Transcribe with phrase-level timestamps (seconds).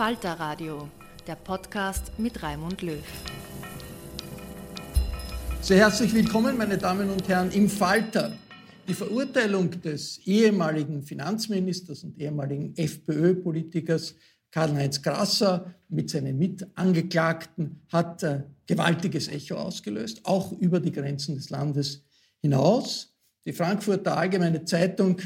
[0.00, 0.88] Falter Radio,
[1.26, 3.04] der Podcast mit Raimund Löw.
[5.60, 8.32] Sehr herzlich willkommen, meine Damen und Herren, im Falter.
[8.88, 14.14] Die Verurteilung des ehemaligen Finanzministers und ehemaligen FPÖ-Politikers
[14.50, 21.50] Karl-Heinz Grasser mit seinen Mitangeklagten hat äh, gewaltiges Echo ausgelöst, auch über die Grenzen des
[21.50, 22.06] Landes
[22.40, 23.14] hinaus.
[23.44, 25.20] Die Frankfurter Allgemeine Zeitung,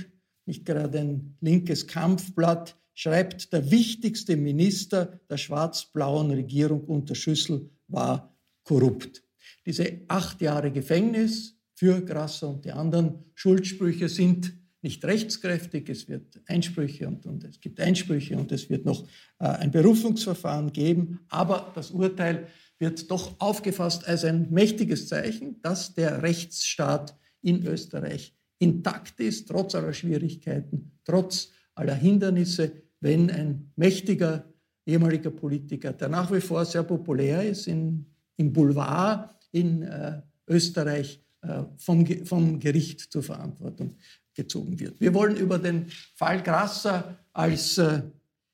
[0.46, 8.34] nicht gerade ein linkes Kampfblatt, schreibt, der wichtigste Minister der schwarz-blauen Regierung unter Schüssel war
[8.62, 9.22] korrupt.
[9.66, 15.88] Diese acht Jahre Gefängnis für Grasser und die anderen Schuldsprüche sind nicht rechtskräftig.
[15.88, 19.02] Es wird Einsprüche und, und es gibt Einsprüche und es wird noch
[19.38, 21.20] äh, ein Berufungsverfahren geben.
[21.28, 22.46] Aber das Urteil
[22.78, 29.74] wird doch aufgefasst als ein mächtiges Zeichen, dass der Rechtsstaat in Österreich intakt ist, trotz
[29.74, 34.46] aller Schwierigkeiten, trotz aller Hindernisse, wenn ein mächtiger
[34.86, 38.06] ehemaliger Politiker, der nach wie vor sehr populär ist in,
[38.36, 43.96] im Boulevard, in äh, Österreich äh, vom, vom Gericht zur Verantwortung
[44.32, 44.98] gezogen wird.
[45.02, 45.84] Wir wollen über den
[46.14, 48.00] Fall Grasser als äh,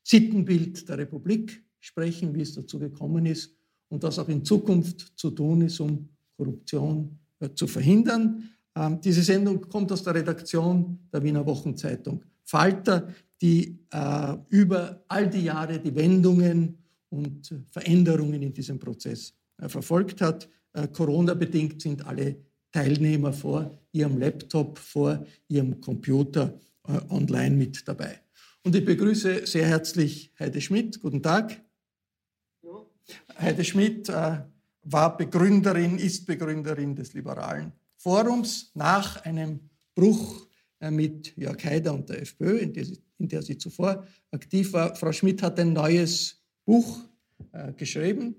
[0.02, 3.54] Sittenbild der Republik sprechen, wie es dazu gekommen ist
[3.88, 8.50] und was auch in Zukunft zu tun ist, um Korruption äh, zu verhindern.
[8.74, 13.06] Ähm, diese Sendung kommt aus der Redaktion der Wiener Wochenzeitung Falter,
[13.40, 16.78] die äh, über all die Jahre die Wendungen
[17.08, 20.48] und Veränderungen in diesem Prozess äh, verfolgt hat.
[20.72, 22.36] Äh, Corona-bedingt sind alle
[22.72, 28.20] Teilnehmer vor ihrem Laptop, vor ihrem Computer äh, online mit dabei.
[28.62, 31.00] Und ich begrüße sehr herzlich Heide Schmidt.
[31.00, 31.62] Guten Tag.
[32.62, 32.86] Ja.
[33.38, 34.42] Heide Schmidt äh,
[34.82, 39.60] war Begründerin, ist Begründerin des Liberalen Forums nach einem
[39.94, 40.46] Bruch
[40.78, 44.72] äh, mit Jörg Haider und der FPÖ, in der, sie, in der sie zuvor aktiv
[44.72, 44.96] war.
[44.96, 47.00] Frau Schmidt hat ein neues Buch
[47.52, 48.34] äh, geschrieben,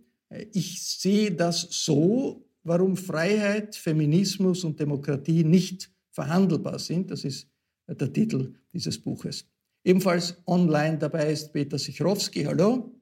[0.53, 7.11] ich sehe das so, warum Freiheit, Feminismus und Demokratie nicht verhandelbar sind.
[7.11, 7.47] Das ist
[7.87, 9.45] der Titel dieses Buches.
[9.83, 12.43] Ebenfalls online dabei ist Peter Sichrowski.
[12.43, 12.95] Hallo.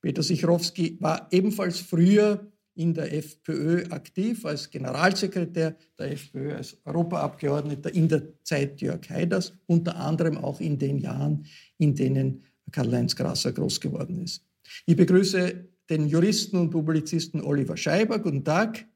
[0.00, 7.94] Peter Sichrowski war ebenfalls früher in der FPÖ aktiv als Generalsekretär der FPÖ, als Europaabgeordneter
[7.94, 11.44] in der Zeit Jörg Haiders, unter anderem auch in den Jahren,
[11.76, 12.42] in denen
[12.72, 14.42] Karl-Heinz Grasser groß geworden ist.
[14.86, 18.18] Ich begrüße den Juristen und Publizisten Oliver Scheiber.
[18.18, 18.86] Guten Tag.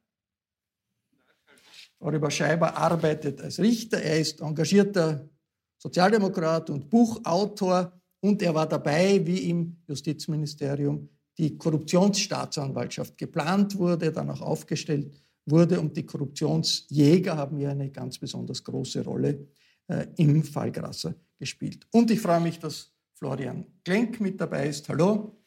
[1.99, 4.01] Oliver Scheiber arbeitet als Richter.
[4.01, 5.29] Er ist engagierter
[5.77, 14.31] Sozialdemokrat und Buchautor und er war dabei, wie im Justizministerium die Korruptionsstaatsanwaltschaft geplant wurde, dann
[14.31, 15.13] auch aufgestellt
[15.47, 15.81] wurde.
[15.81, 19.49] Und die Korruptionsjäger haben hier eine ganz besonders große Rolle
[19.89, 21.87] äh, im Fall Grasser gespielt.
[21.91, 24.89] Und ich freue mich, dass Florian Klenk mit dabei ist.
[24.89, 25.41] Hallo.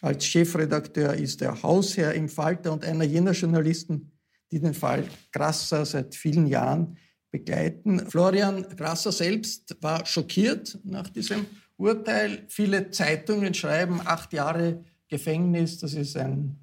[0.00, 4.10] Als Chefredakteur ist er Hausherr im Falter und einer jener Journalisten,
[4.50, 6.96] die den Fall Grasser seit vielen Jahren
[7.30, 8.10] begleiten.
[8.10, 11.46] Florian Grasser selbst war schockiert nach diesem
[11.82, 12.44] Urteil.
[12.48, 16.56] Viele Zeitungen schreiben acht Jahre Gefängnis, das ist ein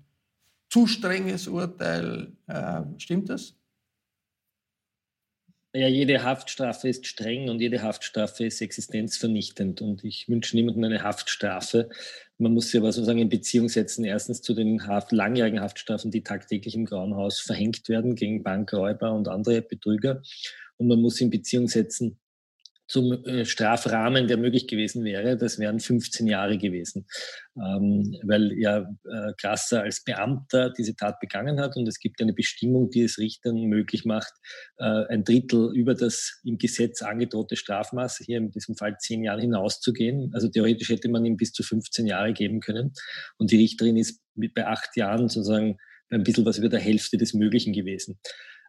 [0.69, 2.31] zu strenges Urteil.
[2.47, 3.55] Äh, stimmt das?
[5.75, 9.81] Ja, jede Haftstrafe ist streng und jede Haftstrafe ist existenzvernichtend.
[9.81, 11.89] Und ich wünsche niemandem eine Haftstrafe.
[12.39, 14.03] Man muss sie aber sozusagen in Beziehung setzen.
[14.03, 19.11] Erstens zu den Haft, langjährigen Haftstrafen, die tagtäglich im Grauen Haus verhängt werden gegen Bankräuber
[19.13, 20.23] und andere Betrüger.
[20.77, 22.19] Und man muss sie in Beziehung setzen
[22.89, 25.37] zum äh, Strafrahmen, der möglich gewesen wäre.
[25.37, 27.05] Das wären 15 Jahre gewesen,
[27.55, 32.33] ähm, weil ja äh, Grasser als Beamter diese Tat begangen hat und es gibt eine
[32.33, 34.33] Bestimmung, die es Richtern möglich macht,
[34.77, 39.41] äh, ein Drittel über das im Gesetz angedrohte Strafmaß, hier in diesem Fall zehn Jahre
[39.41, 40.31] hinauszugehen.
[40.33, 42.93] Also theoretisch hätte man ihm bis zu 15 Jahre geben können
[43.37, 45.77] und die Richterin ist mit bei acht Jahren sozusagen
[46.09, 48.19] ein bisschen was über der Hälfte des Möglichen gewesen.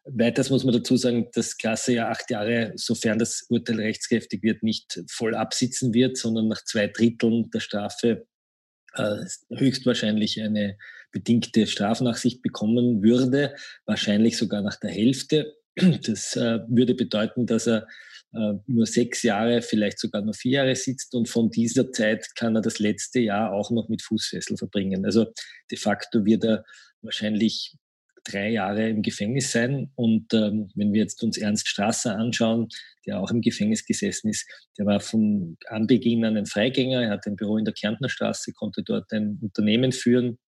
[0.04, 4.62] Weiters muss man dazu sagen, dass Klasse ja acht Jahre, sofern das Urteil rechtskräftig wird,
[4.62, 8.26] nicht voll absitzen wird, sondern nach zwei Dritteln der Strafe
[8.94, 9.16] äh,
[9.50, 10.78] höchstwahrscheinlich eine
[11.12, 13.54] bedingte Strafnachsicht bekommen würde,
[13.84, 15.54] wahrscheinlich sogar nach der Hälfte.
[15.76, 17.86] Das äh, würde bedeuten, dass er
[18.32, 22.56] äh, nur sechs Jahre, vielleicht sogar nur vier Jahre sitzt und von dieser Zeit kann
[22.56, 25.04] er das letzte Jahr auch noch mit Fußfessel verbringen.
[25.04, 25.32] Also
[25.70, 26.64] de facto wird er
[27.02, 27.76] wahrscheinlich
[28.24, 29.90] drei Jahre im Gefängnis sein.
[29.94, 32.68] Und ähm, wenn wir jetzt uns Ernst Strasser anschauen,
[33.06, 37.02] der auch im Gefängnis gesessen ist, der war von Anbeginn an ein Freigänger.
[37.02, 40.38] Er hat ein Büro in der Kärntner Straße, konnte dort ein Unternehmen führen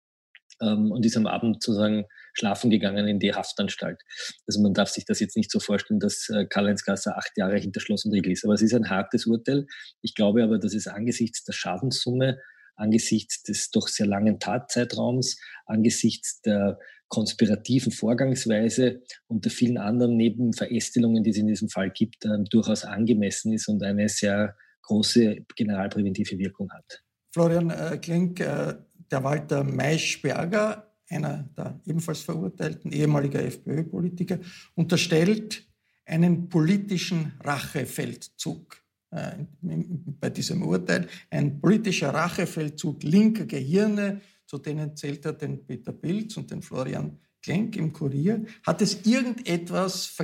[0.60, 2.04] ähm, und ist am Abend sozusagen
[2.34, 4.00] schlafen gegangen in die Haftanstalt.
[4.46, 7.58] Also man darf sich das jetzt nicht so vorstellen, dass äh, Karl-Heinz Gasser acht Jahre
[7.58, 8.44] hinter Schloss und Riegel ist.
[8.44, 9.66] Aber es ist ein hartes Urteil.
[10.00, 12.38] Ich glaube aber, dass es angesichts der Schadenssumme
[12.76, 16.78] angesichts des doch sehr langen Tatzeitraums, angesichts der
[17.08, 22.84] konspirativen Vorgangsweise und der vielen anderen Nebenverästelungen, die es in diesem Fall gibt, äh, durchaus
[22.84, 27.02] angemessen ist und eine sehr große generalpräventive Wirkung hat.
[27.32, 28.74] Florian äh, Klink, äh,
[29.10, 34.38] der Walter Maischberger, einer der ebenfalls verurteilten ehemaliger FPÖ-Politiker,
[34.74, 35.66] unterstellt
[36.06, 38.81] einen politischen Rachefeldzug
[39.12, 41.06] bei diesem Urteil.
[41.30, 44.20] Ein politischer Rachefeldzug linker Gehirne
[44.52, 48.44] zu denen zählt er den Peter Pilz und den Florian Klenk im Kurier.
[48.66, 50.14] Hat es irgendetwas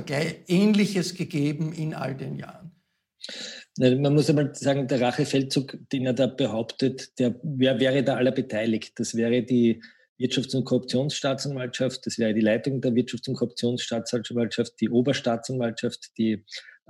[0.47, 2.71] Ähnliches gegeben in all den Jahren?
[3.79, 8.31] Man muss einmal sagen, der Rachefeldzug, den er da behauptet, der, wer wäre da aller
[8.31, 8.99] beteiligt?
[8.99, 9.81] Das wäre die
[10.19, 16.45] Wirtschafts- und Korruptionsstaatsanwaltschaft, das wäre die Leitung der Wirtschafts- und Korruptionsstaatsanwaltschaft, die Oberstaatsanwaltschaft, die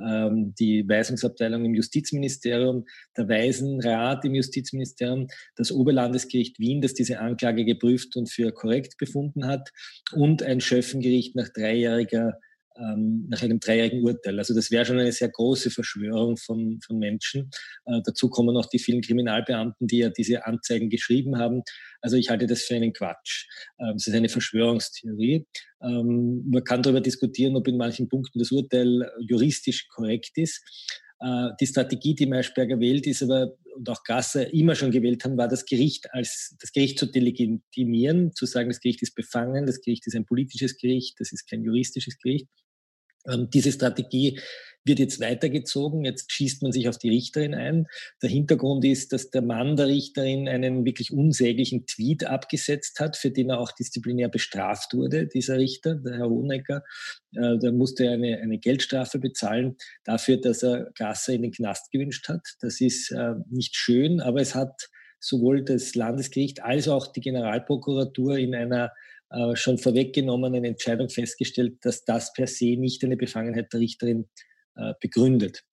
[0.05, 2.85] ähm, die Weisungsabteilung im Justizministerium,
[3.17, 9.47] der Weisenrat im Justizministerium, das Oberlandesgericht Wien, das diese Anklage geprüft und für korrekt befunden
[9.47, 9.69] hat
[10.13, 12.39] und ein Schöffengericht nach dreijähriger
[12.79, 14.37] ähm, nach einem dreijährigen Urteil.
[14.39, 17.49] Also das wäre schon eine sehr große Verschwörung von, von Menschen.
[17.85, 21.63] Äh, dazu kommen auch die vielen Kriminalbeamten, die ja diese Anzeigen geschrieben haben.
[22.01, 23.45] Also ich halte das für einen Quatsch.
[23.79, 25.45] Ähm, es ist eine Verschwörungstheorie.
[25.81, 30.63] Ähm, man kann darüber diskutieren, ob in manchen Punkten das Urteil juristisch korrekt ist.
[31.21, 35.37] Äh, die Strategie, die Maischberger wählt, ist aber, und auch Gasser immer schon gewählt haben,
[35.37, 39.81] war das Gericht als, das Gericht zu delegitimieren, zu sagen, das Gericht ist befangen, das
[39.81, 42.47] Gericht ist ein politisches Gericht, das ist kein juristisches Gericht.
[43.27, 44.39] Ähm, diese Strategie
[44.85, 46.05] wird jetzt weitergezogen.
[46.05, 47.87] Jetzt schießt man sich auf die Richterin ein.
[48.21, 53.31] Der Hintergrund ist, dass der Mann der Richterin einen wirklich unsäglichen Tweet abgesetzt hat, für
[53.31, 56.83] den er auch disziplinär bestraft wurde, dieser Richter, der Herr Honecker.
[57.35, 62.27] Äh, da musste eine, eine Geldstrafe bezahlen dafür, dass er Gasser in den Knast gewünscht
[62.29, 62.55] hat.
[62.61, 68.37] Das ist äh, nicht schön, aber es hat sowohl das Landesgericht als auch die Generalprokuratur
[68.37, 68.91] in einer
[69.31, 74.27] äh, schon vorweggenommenen Entscheidung festgestellt, dass das per se nicht eine Befangenheit der Richterin
[74.75, 75.63] äh, begründet.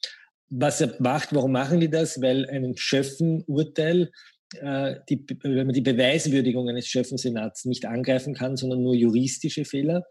[0.49, 2.21] Was er macht, warum machen die das?
[2.21, 4.11] Weil ein Schöffenurteil,
[4.57, 4.97] äh,
[5.43, 10.05] wenn man die Beweiswürdigung eines Schöffensenats nicht angreifen kann, sondern nur juristische Fehler.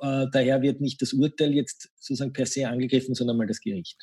[0.00, 3.96] Äh, daher wird nicht das Urteil jetzt sozusagen per se angegriffen, sondern mal das Gericht.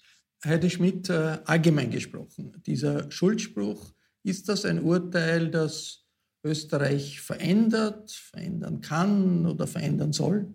[0.46, 6.03] Heidi Schmidt, allgemein gesprochen, dieser Schuldspruch, ist das ein Urteil, das
[6.44, 10.54] Österreich verändert, verändern kann oder verändern soll?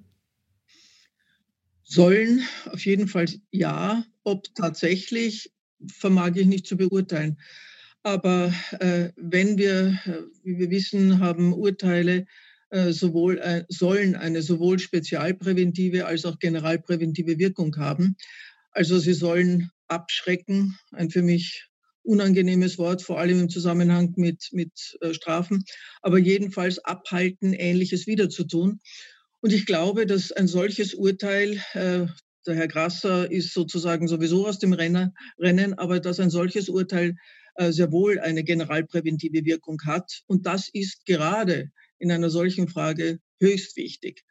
[1.82, 4.04] Sollen auf jeden Fall ja.
[4.22, 5.52] Ob tatsächlich,
[5.90, 7.38] vermag ich nicht zu beurteilen.
[8.02, 12.26] Aber äh, wenn wir, äh, wie wir wissen, haben Urteile
[12.70, 18.16] äh, sowohl, äh, sollen eine sowohl spezialpräventive als auch generalpräventive Wirkung haben.
[18.72, 21.68] Also sie sollen abschrecken, ein für mich
[22.08, 25.64] unangenehmes Wort, vor allem im Zusammenhang mit, mit äh, Strafen,
[26.00, 28.80] aber jedenfalls abhalten, Ähnliches wieder zu tun.
[29.40, 32.06] Und ich glaube, dass ein solches Urteil, äh,
[32.46, 37.14] der Herr Grasser ist sozusagen sowieso aus dem Rennen, Rennen aber dass ein solches Urteil
[37.56, 40.22] äh, sehr wohl eine generalpräventive Wirkung hat.
[40.26, 44.24] Und das ist gerade in einer solchen Frage höchst wichtig.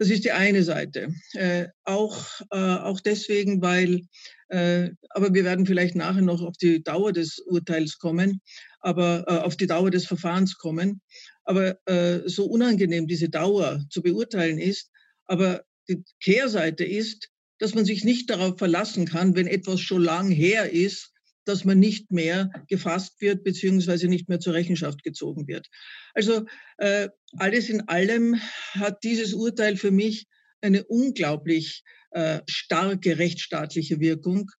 [0.00, 1.14] Das ist die eine Seite.
[1.34, 2.16] Äh, auch,
[2.50, 4.00] äh, auch deswegen, weil,
[4.48, 8.40] äh, aber wir werden vielleicht nachher noch auf die Dauer des Urteils kommen,
[8.80, 11.02] aber äh, auf die Dauer des Verfahrens kommen.
[11.44, 14.88] Aber äh, so unangenehm diese Dauer zu beurteilen ist,
[15.26, 17.28] aber die Kehrseite ist,
[17.58, 21.09] dass man sich nicht darauf verlassen kann, wenn etwas schon lang her ist,
[21.44, 25.68] dass man nicht mehr gefasst wird beziehungsweise nicht mehr zur Rechenschaft gezogen wird.
[26.14, 26.46] Also
[26.78, 28.36] äh, alles in allem
[28.72, 30.26] hat dieses Urteil für mich
[30.60, 34.50] eine unglaublich äh, starke rechtsstaatliche Wirkung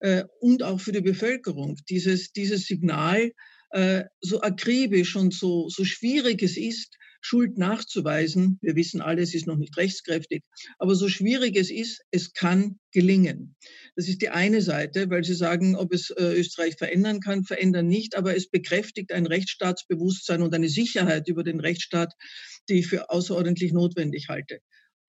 [0.00, 1.76] äh, und auch für die Bevölkerung.
[1.88, 3.32] Dieses, dieses Signal,
[3.70, 9.32] äh, so akribisch und so, so schwierig es ist, Schuld nachzuweisen, wir wissen alle, es
[9.32, 10.42] ist noch nicht rechtskräftig,
[10.78, 13.56] aber so schwierig es ist, es kann gelingen.
[13.96, 17.86] Das ist die eine Seite, weil Sie sagen, ob es äh, Österreich verändern kann, verändern
[17.86, 22.12] nicht, aber es bekräftigt ein Rechtsstaatsbewusstsein und eine Sicherheit über den Rechtsstaat,
[22.68, 24.58] die ich für außerordentlich notwendig halte.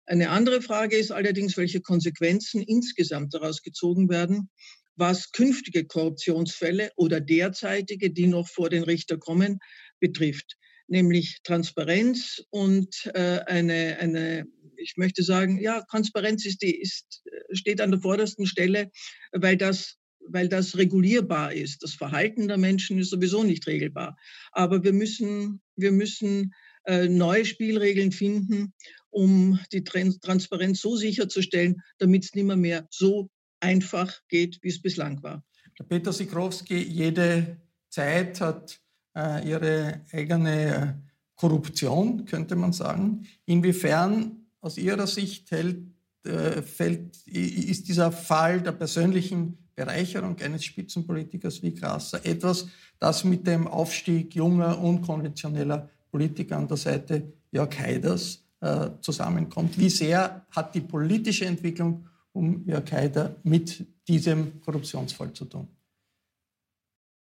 [0.05, 4.49] Eine andere Frage ist allerdings, welche Konsequenzen insgesamt daraus gezogen werden,
[4.95, 9.59] was künftige Korruptionsfälle oder derzeitige, die noch vor den Richter kommen,
[9.99, 10.55] betrifft
[10.87, 14.45] nämlich Transparenz und äh, eine, eine,
[14.77, 18.91] ich möchte sagen, ja, Transparenz ist die, ist, steht an der vordersten Stelle,
[19.31, 21.83] weil das weil das regulierbar ist.
[21.83, 24.17] Das Verhalten der Menschen ist sowieso nicht regelbar.
[24.51, 26.53] Aber wir müssen, wir müssen
[26.85, 28.73] äh, neue Spielregeln finden,
[29.09, 35.21] um die Transparenz so sicherzustellen, damit es nicht mehr so einfach geht, wie es bislang
[35.23, 35.43] war.
[35.87, 37.57] Peter Sikrowski, jede
[37.89, 38.81] Zeit hat
[39.15, 40.93] äh, ihre eigene äh,
[41.35, 43.27] Korruption, könnte man sagen.
[43.45, 45.77] Inwiefern aus Ihrer Sicht hält,
[46.25, 52.67] äh, fällt, ist dieser Fall der persönlichen Bereicherung eines Spitzenpolitikers wie Grasser etwas,
[52.97, 59.77] das mit dem Aufstieg junger, unkonventioneller Politiker an der Seite Jörg Haiders äh, zusammenkommt?
[59.77, 65.67] Wie sehr hat die politische Entwicklung um Jörg Haider mit diesem Korruptionsfall zu tun?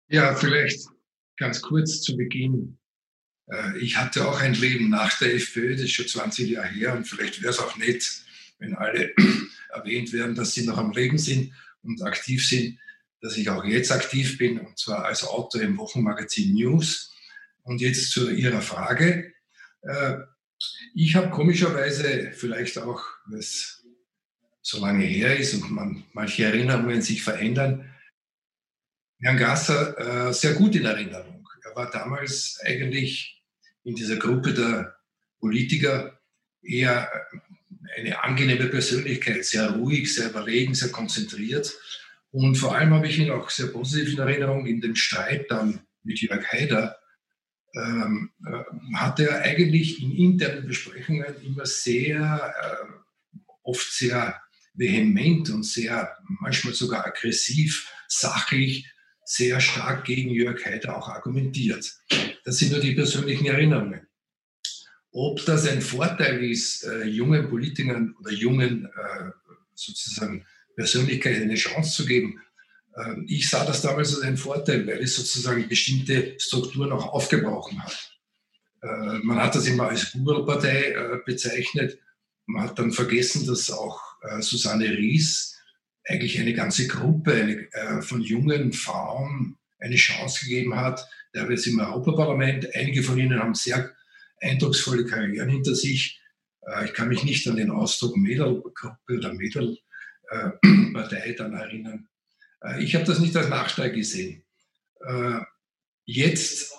[0.07, 0.89] Ja, vielleicht
[1.39, 2.77] ganz kurz zu Beginn.
[3.47, 6.95] Äh, ich hatte auch ein Leben nach der FPÖ, das ist schon 20 Jahre her
[6.95, 8.05] und vielleicht wäre es auch nett,
[8.59, 9.11] wenn alle
[9.73, 12.77] erwähnt werden, dass sie noch am Leben sind und aktiv sind,
[13.21, 17.15] dass ich auch jetzt aktiv bin und zwar als Autor im Wochenmagazin News.
[17.63, 19.33] Und jetzt zu Ihrer Frage.
[19.81, 20.17] Äh,
[20.95, 23.85] ich habe komischerweise vielleicht auch, weil es
[24.61, 27.89] so lange her ist und man, manche Erinnerungen sich verändern,
[29.21, 31.28] Herrn Grasser äh, sehr gut in Erinnerung.
[31.79, 33.41] War damals eigentlich
[33.85, 34.97] in dieser Gruppe der
[35.39, 36.19] Politiker
[36.61, 37.09] eher
[37.95, 41.73] eine angenehme Persönlichkeit, sehr ruhig, sehr überlegen, sehr konzentriert.
[42.31, 45.79] Und vor allem habe ich ihn auch sehr positiv in Erinnerung in dem Streit dann
[46.03, 46.97] mit Jörg Haider.
[47.73, 54.37] Ähm, äh, hat er eigentlich in internen Besprechungen immer sehr, äh, oft sehr
[54.73, 58.91] vehement und sehr, manchmal sogar aggressiv, sachlich
[59.29, 61.93] sehr stark gegen Jörg Haider auch argumentiert.
[62.43, 64.07] Das sind nur die persönlichen Erinnerungen.
[65.11, 69.31] Ob das ein Vorteil ist, äh, jungen Politikern oder jungen äh,
[69.75, 70.45] sozusagen
[70.75, 72.41] Persönlichkeiten eine Chance zu geben,
[72.95, 77.83] äh, ich sah das damals als einen Vorteil, weil es sozusagen bestimmte Strukturen auch aufgebrochen
[77.83, 78.19] hat.
[78.81, 81.99] Äh, man hat das immer als Google-Partei äh, bezeichnet.
[82.47, 85.58] Man hat dann vergessen, dass auch äh, Susanne Ries
[86.09, 91.07] eigentlich eine ganze Gruppe eine, äh, von jungen Frauen eine Chance gegeben hat.
[91.35, 92.75] Der ist im Europaparlament.
[92.75, 93.95] Einige von ihnen haben sehr
[94.41, 96.19] eindrucksvolle Karrieren hinter sich.
[96.65, 99.77] Äh, ich kann mich nicht an den Ausdruck Mädelgruppe oder Mädelpartei
[100.31, 102.07] äh, dann erinnern.
[102.79, 104.43] Ich habe das nicht als Nachteil gesehen.
[106.03, 106.73] Jetzt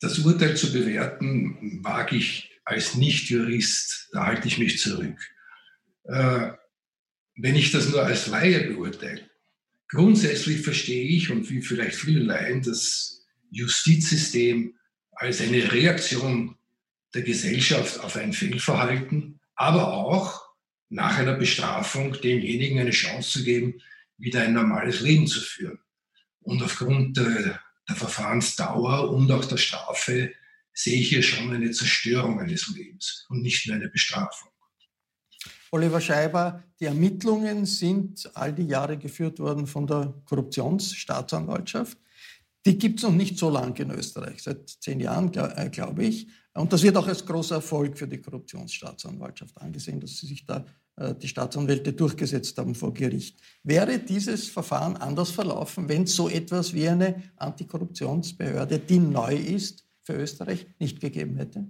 [0.00, 5.16] das Urteil zu bewerten, wage ich als Nicht-Jurist, da halte ich mich zurück.
[7.36, 9.28] Wenn ich das nur als Laie beurteile,
[9.88, 14.74] grundsätzlich verstehe ich und wie vielleicht viele Laien das Justizsystem
[15.12, 16.56] als eine Reaktion
[17.14, 20.50] der Gesellschaft auf ein Fehlverhalten, aber auch
[20.88, 23.80] nach einer Bestrafung demjenigen eine Chance zu geben,
[24.18, 25.78] wieder ein normales Leben zu führen.
[26.40, 30.32] Und aufgrund der, der Verfahrensdauer und auch der Strafe
[30.72, 34.49] sehe ich hier schon eine Zerstörung eines Lebens und nicht nur eine Bestrafung.
[35.72, 41.96] Oliver Scheiber, die Ermittlungen sind all die Jahre geführt worden von der Korruptionsstaatsanwaltschaft.
[42.66, 46.28] Die gibt es noch nicht so lange in Österreich, seit zehn Jahren, äh, glaube ich.
[46.54, 50.66] Und das wird auch als großer Erfolg für die Korruptionsstaatsanwaltschaft angesehen, dass sie sich da
[50.96, 53.38] äh, die Staatsanwälte durchgesetzt haben vor Gericht.
[53.62, 59.86] Wäre dieses Verfahren anders verlaufen, wenn es so etwas wie eine Antikorruptionsbehörde, die neu ist,
[60.02, 61.66] für Österreich nicht gegeben hätte?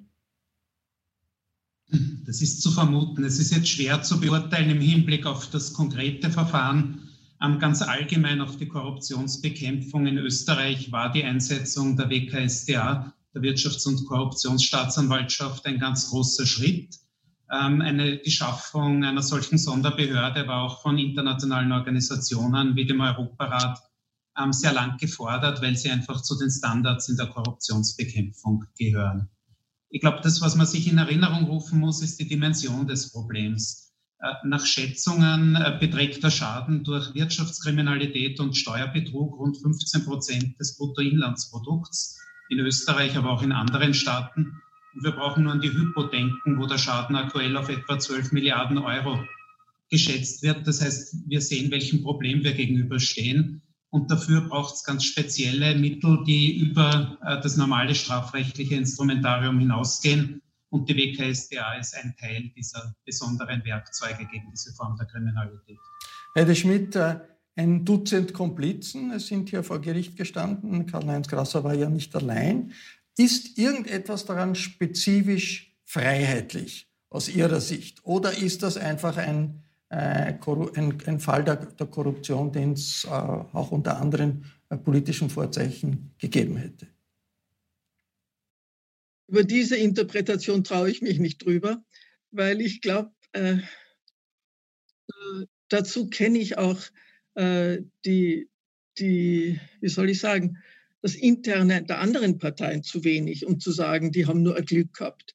[2.27, 3.25] Das ist zu vermuten.
[3.25, 7.09] Es ist jetzt schwer zu beurteilen im Hinblick auf das konkrete Verfahren.
[7.59, 14.07] Ganz allgemein auf die Korruptionsbekämpfung in Österreich war die Einsetzung der WKSDA, der Wirtschafts- und
[14.07, 16.99] Korruptionsstaatsanwaltschaft, ein ganz großer Schritt.
[17.51, 23.81] Ähm, eine, die Schaffung einer solchen Sonderbehörde war auch von internationalen Organisationen wie dem Europarat
[24.39, 29.29] ähm, sehr lang gefordert, weil sie einfach zu den Standards in der Korruptionsbekämpfung gehören.
[29.91, 33.93] Ich glaube, das, was man sich in Erinnerung rufen muss, ist die Dimension des Problems.
[34.21, 40.77] Äh, nach Schätzungen äh, beträgt der Schaden durch Wirtschaftskriminalität und Steuerbetrug rund 15 Prozent des
[40.77, 42.21] Bruttoinlandsprodukts
[42.51, 44.61] in Österreich, aber auch in anderen Staaten.
[44.95, 48.31] Und wir brauchen nur an die Hypo denken, wo der Schaden aktuell auf etwa 12
[48.33, 49.25] Milliarden Euro
[49.89, 50.67] geschätzt wird.
[50.67, 53.63] Das heißt, wir sehen, welchem Problem wir gegenüberstehen.
[53.91, 60.41] Und dafür braucht es ganz spezielle Mittel, die über äh, das normale strafrechtliche Instrumentarium hinausgehen.
[60.69, 65.79] Und die WKSDA ist ein Teil dieser besonderen Werkzeuge gegen diese Form der Kriminalität.
[66.35, 67.19] Herr de Schmidt, äh,
[67.57, 70.87] ein Dutzend Komplizen sind hier vor Gericht gestanden.
[70.87, 72.73] Karl-Heinz Grasser war ja nicht allein.
[73.19, 78.05] Ist irgendetwas daran spezifisch freiheitlich aus Ihrer Sicht?
[78.05, 80.35] Oder ist das einfach ein äh,
[80.75, 86.15] ein, ein, Fall der, der Korruption, den es äh, auch unter anderen äh, politischen Vorzeichen
[86.19, 86.87] gegeben hätte.
[89.27, 91.83] Über diese Interpretation traue ich mich nicht drüber,
[92.31, 93.59] weil ich glaube, äh,
[95.69, 96.81] dazu kenne ich auch
[97.35, 98.49] äh, die,
[98.99, 100.59] die, wie soll ich sagen,
[101.03, 104.93] das Interne der anderen Parteien zu wenig, um zu sagen, die haben nur ein Glück
[104.93, 105.35] gehabt.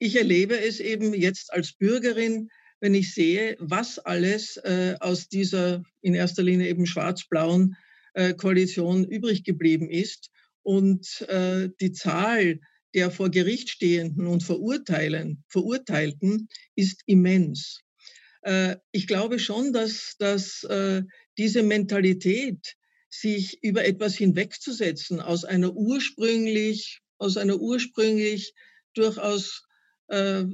[0.00, 2.50] ich erlebe es eben jetzt als Bürgerin,
[2.80, 7.76] wenn ich sehe, was alles äh, aus dieser in erster Linie eben schwarz-blauen
[8.14, 10.30] äh, Koalition übrig geblieben ist
[10.62, 12.60] und äh, die Zahl
[12.94, 17.82] der vor Gericht stehenden und Verurteilen, Verurteilten ist immens.
[18.42, 21.02] Äh, ich glaube schon, dass, dass äh,
[21.38, 22.76] diese Mentalität,
[23.12, 28.54] sich über etwas hinwegzusetzen, aus einer ursprünglich, aus einer ursprünglich
[28.94, 29.66] durchaus
[30.06, 30.44] äh,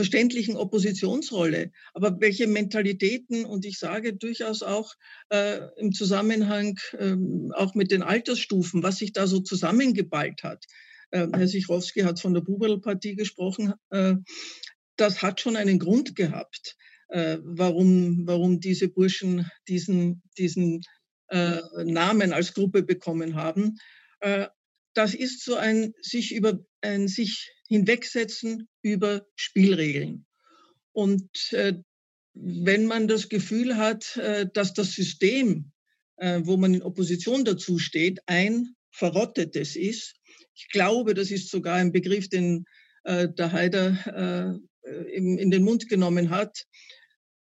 [0.00, 1.72] verständlichen Oppositionsrolle.
[1.92, 4.94] Aber welche Mentalitäten, und ich sage durchaus auch
[5.28, 7.16] äh, im Zusammenhang äh,
[7.52, 10.64] auch mit den Altersstufen, was sich da so zusammengeballt hat.
[11.10, 13.74] Äh, Herr Sichrowski hat von der Buberl-Partie gesprochen.
[13.90, 14.14] Äh,
[14.96, 16.76] das hat schon einen Grund gehabt,
[17.08, 20.80] äh, warum, warum diese Burschen diesen, diesen
[21.28, 23.76] äh, Namen als Gruppe bekommen haben.
[24.94, 30.26] Das ist so ein sich über ein sich hinwegsetzen über Spielregeln.
[30.92, 31.74] Und äh,
[32.34, 35.72] wenn man das Gefühl hat, äh, dass das System,
[36.16, 40.16] äh, wo man in Opposition dazu steht, ein verrottetes ist,
[40.54, 42.64] ich glaube, das ist sogar ein Begriff, den
[43.04, 46.64] äh, der Haider äh, in, in, den Mund genommen hat,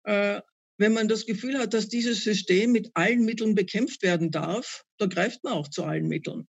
[0.05, 0.41] äh,
[0.77, 5.07] wenn man das Gefühl hat, dass dieses System mit allen Mitteln bekämpft werden darf, da
[5.07, 6.47] greift man auch zu allen Mitteln.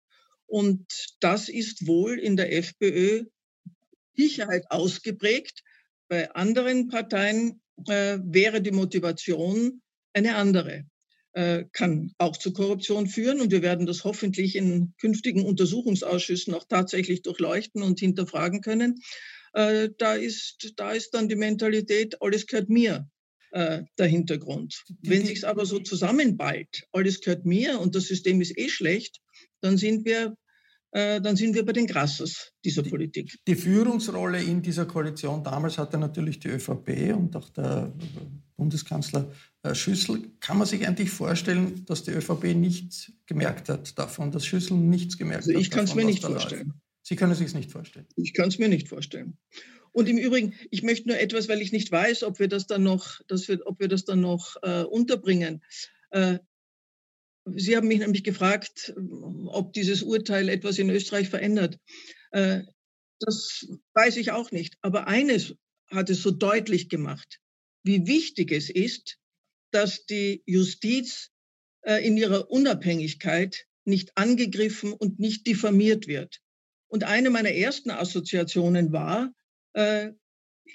[0.47, 0.87] Und
[1.21, 3.25] das ist wohl in der FPÖ
[4.15, 5.63] Sicherheit ausgeprägt.
[6.09, 9.83] Bei anderen Parteien äh, wäre die Motivation
[10.13, 10.85] eine andere.
[11.33, 16.65] Äh, kann auch zu Korruption führen und wir werden das hoffentlich in künftigen Untersuchungsausschüssen auch
[16.67, 19.01] tatsächlich durchleuchten und hinterfragen können.
[19.53, 23.11] Äh, da, ist, da ist dann die Mentalität, alles gehört mir
[23.51, 24.83] äh, der Hintergrund.
[25.03, 29.21] Wenn sich aber so zusammenballt, alles gehört mir und das System ist eh schlecht,
[29.67, 30.37] dann sind wir
[30.93, 33.39] äh, dann sind wir bei den Grasses dieser die, Politik.
[33.47, 37.93] Die Führungsrolle in dieser Koalition damals hatte natürlich die ÖVP und auch der
[38.57, 39.31] Bundeskanzler
[39.63, 40.31] äh, Schüssel.
[40.41, 45.19] Kann man sich eigentlich vorstellen, dass die ÖVP nichts gemerkt hat davon, dass Schüssel nichts
[45.19, 45.63] gemerkt also ich hat?
[45.65, 46.69] Ich kann es mir nicht vorstellen.
[46.69, 46.81] Läuft?
[47.03, 48.07] Sie können es sich nicht vorstellen.
[48.17, 49.37] Ich kann es mir nicht vorstellen.
[49.93, 52.83] Und im Übrigen, ich möchte nur etwas, weil ich nicht weiß, ob wir das dann
[52.83, 55.63] noch, dass wir, ob wir das dann noch äh, unterbringen.
[56.11, 56.39] Äh,
[57.55, 58.95] Sie haben mich nämlich gefragt,
[59.47, 61.79] ob dieses Urteil etwas in Österreich verändert.
[62.33, 62.63] Äh,
[63.21, 64.77] das weiß ich auch nicht.
[64.83, 65.55] Aber eines
[65.89, 67.41] hat es so deutlich gemacht,
[67.85, 69.19] wie wichtig es ist,
[69.71, 71.31] dass die Justiz
[71.83, 76.41] äh, in ihrer Unabhängigkeit nicht angegriffen und nicht diffamiert wird.
[76.89, 79.33] Und eine meiner ersten Assoziationen war,
[79.75, 80.13] äh,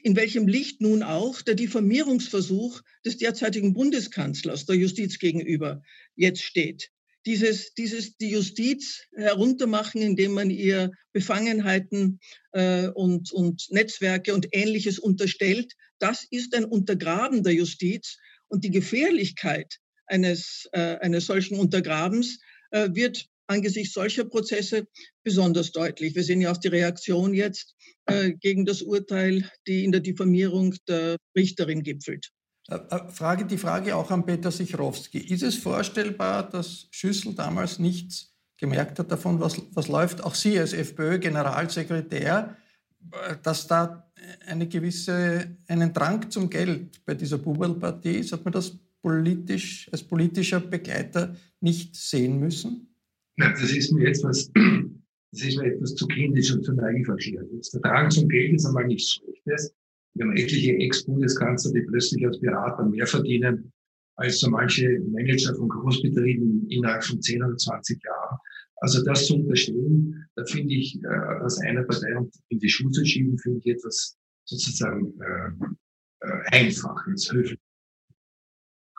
[0.04, 5.82] in welchem Licht nun auch der Diffamierungsversuch des derzeitigen Bundeskanzlers der Justiz gegenüber
[6.16, 6.92] jetzt steht.
[7.26, 12.20] Dieses, dieses die Justiz heruntermachen, indem man ihr Befangenheiten
[12.52, 18.18] äh, und, und Netzwerke und Ähnliches unterstellt, das ist ein Untergraben der Justiz.
[18.48, 19.78] Und die Gefährlichkeit
[20.08, 22.40] eines, äh, eines solchen Untergrabens
[22.72, 24.88] äh, wird angesichts solcher Prozesse
[25.24, 26.16] besonders deutlich.
[26.16, 30.76] Wir sehen ja auch die Reaktion jetzt äh, gegen das Urteil, die in der Diffamierung
[30.88, 32.32] der Richterin gipfelt.
[32.70, 35.20] Äh, äh, Frage, die Frage auch an Peter Sichrowski.
[35.20, 40.58] Ist es vorstellbar, dass Schüssel damals nichts gemerkt hat davon, was, was läuft, auch Sie
[40.60, 42.56] als FPÖ-Generalsekretär,
[43.12, 44.12] äh, dass da
[44.46, 48.32] eine gewisse, einen Drang zum Geld bei dieser Bubelpartie ist?
[48.32, 52.91] Hat man das politisch, als politischer Begleiter nicht sehen müssen?
[53.42, 54.52] Das ist mir etwas,
[55.32, 57.48] das ist mir etwas zu kindisch und zu naiv erklärt.
[57.74, 59.74] Der Drang zum Geld ist einmal nichts Schlechtes.
[60.14, 63.72] Wir haben etliche Ex-Bundeskanzler, die plötzlich als Berater mehr verdienen
[64.22, 68.38] als so manche Manager von Großbetrieben innerhalb von 10 oder 20 Jahren.
[68.78, 72.16] Also das zu unterstellen, da finde ich, äh, dass eine Partei
[72.50, 77.60] in die Schuhe zu schieben, finde ich etwas sozusagen äh, äh, einfaches, höflich.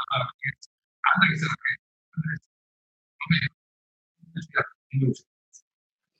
[0.08, 0.70] Aber jetzt
[1.02, 1.56] andere Sache.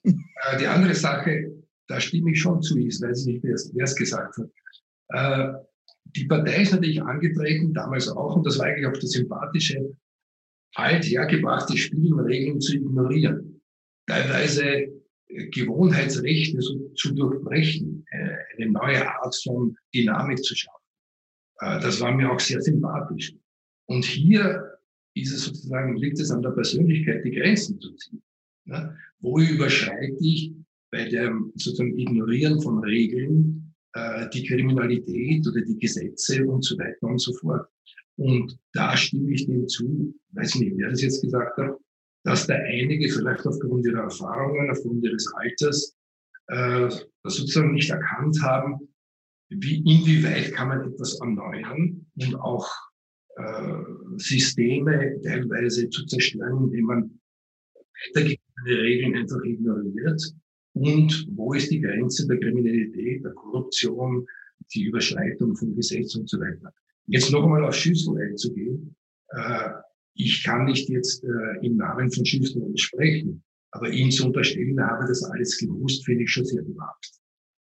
[0.03, 1.51] Äh, die andere Sache,
[1.87, 4.49] da stimme ich schon zu, ich weiß nicht, wer es gesagt hat.
[5.09, 5.53] Äh,
[6.05, 9.95] die Partei ist natürlich angetreten, damals auch, und das war eigentlich auch das Sympathische,
[10.75, 13.61] alt hergebrachte Spielregeln zu ignorieren.
[14.07, 14.89] Teilweise äh,
[15.49, 18.05] Gewohnheitsrechte zu durchbrechen,
[18.57, 20.77] eine neue Art von Dynamik zu schaffen.
[21.59, 23.33] Das war mir auch sehr sympathisch.
[23.85, 24.72] Und hier
[25.15, 28.21] ist es sozusagen, liegt es an der Persönlichkeit, die Grenzen zu ziehen.
[28.65, 30.53] Ja, wo überschreite ich
[30.91, 37.07] bei dem sozusagen Ignorieren von Regeln äh, die Kriminalität oder die Gesetze und so weiter
[37.07, 37.67] und so fort.
[38.15, 41.77] Und da stimme ich dem zu, weiß nicht, wer das jetzt gesagt hat,
[42.25, 45.95] dass da einige vielleicht aufgrund ihrer Erfahrungen, aufgrund ihres Alters,
[46.47, 46.89] äh,
[47.23, 48.87] sozusagen nicht erkannt haben,
[49.49, 52.69] wie, inwieweit kann man etwas erneuern und auch
[54.17, 57.19] Systeme teilweise zu zerstören, indem man
[58.07, 60.21] weitergegebene Regeln einfach ignoriert.
[60.73, 64.25] Und wo ist die Grenze der Kriminalität, der Korruption,
[64.73, 66.73] die Überschreitung von Gesetzen und so weiter.
[67.07, 68.95] Jetzt noch einmal auf Schüssel einzugehen.
[69.29, 69.69] Äh,
[70.15, 74.87] ich kann nicht jetzt äh, im Namen von Schüssel sprechen, aber ihm zu unterstellen, er
[74.87, 77.11] habe das alles gewusst, finde ich schon sehr gewagt.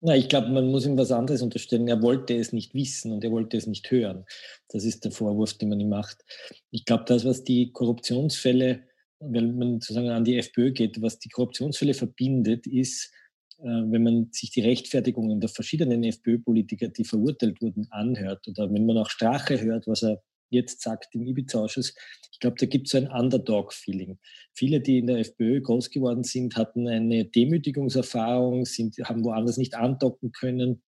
[0.03, 1.89] Na, ich glaube, man muss ihm was anderes unterstellen.
[1.89, 4.25] Er wollte es nicht wissen und er wollte es nicht hören.
[4.69, 6.23] Das ist der Vorwurf, den man ihm macht.
[6.71, 8.83] Ich glaube, das, was die Korruptionsfälle,
[9.21, 13.11] wenn man sozusagen an die FPÖ geht, was die Korruptionsfälle verbindet, ist,
[13.59, 18.85] äh, wenn man sich die Rechtfertigungen der verschiedenen FPÖ-Politiker, die verurteilt wurden, anhört oder wenn
[18.85, 21.95] man auch Strache hört, was er jetzt sagt im Ibiza-Ausschuss,
[22.33, 24.19] ich glaube, da gibt es so ein Underdog-Feeling.
[24.53, 29.75] Viele, die in der FPÖ groß geworden sind, hatten eine Demütigungserfahrung, sind, haben woanders nicht
[29.75, 30.83] andocken können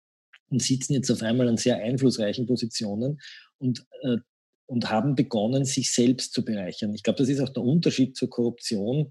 [0.50, 3.20] und sitzen jetzt auf einmal an sehr einflussreichen Positionen
[3.58, 4.18] und, äh,
[4.66, 6.94] und haben begonnen, sich selbst zu bereichern.
[6.94, 9.10] Ich glaube, das ist auch der Unterschied zur Korruption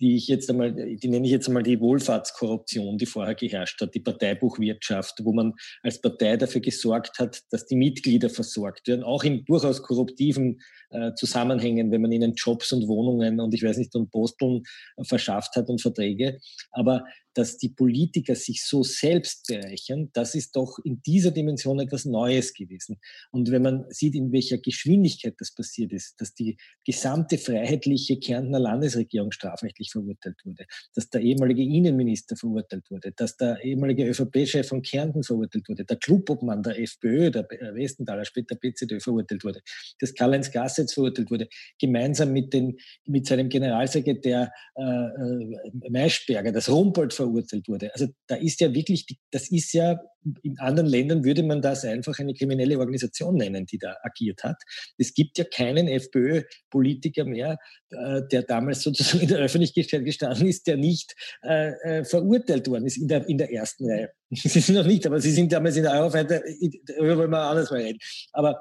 [0.00, 3.94] die ich jetzt einmal, die nenne ich jetzt einmal die Wohlfahrtskorruption, die vorher geherrscht hat,
[3.94, 9.24] die Parteibuchwirtschaft, wo man als Partei dafür gesorgt hat, dass die Mitglieder versorgt werden, auch
[9.24, 13.94] in durchaus korruptiven äh, Zusammenhängen, wenn man ihnen Jobs und Wohnungen und ich weiß nicht
[13.94, 14.62] und Posteln
[14.96, 16.38] äh, verschafft hat und Verträge.
[16.72, 17.04] Aber
[17.36, 22.54] dass die Politiker sich so selbst bereichern, das ist doch in dieser Dimension etwas Neues
[22.54, 22.98] gewesen.
[23.30, 28.58] Und wenn man sieht, in welcher Geschwindigkeit das passiert ist, dass die gesamte freiheitliche Kärntner
[28.58, 34.80] Landesregierung strafrechtlich verurteilt wurde, dass der ehemalige Innenminister verurteilt wurde, dass der ehemalige ÖVP-Chef von
[34.80, 39.60] Kärnten verurteilt wurde, der Clubobmann der FPÖ, der Westenthaler, später PZÖ verurteilt wurde,
[40.00, 46.70] dass Karl-Heinz Gassitz verurteilt wurde, gemeinsam mit, den, mit seinem Generalsekretär äh, äh Maischberger, das
[46.70, 47.92] Rumpold verurteilt verurteilt wurde.
[47.92, 50.00] Also da ist ja wirklich, das ist ja,
[50.42, 54.62] in anderen Ländern würde man das einfach eine kriminelle Organisation nennen, die da agiert hat.
[54.98, 57.58] Es gibt ja keinen FPÖ-Politiker mehr,
[57.90, 62.86] äh, der damals sozusagen in der Öffentlichkeit gestanden ist, der nicht äh, äh, verurteilt worden
[62.86, 64.10] ist in der, in der ersten Reihe.
[64.30, 66.42] Sie sind noch nicht, aber Sie sind damals in der Eurofighter,
[66.86, 67.98] darüber wollen wir anders mal reden.
[68.32, 68.58] Aber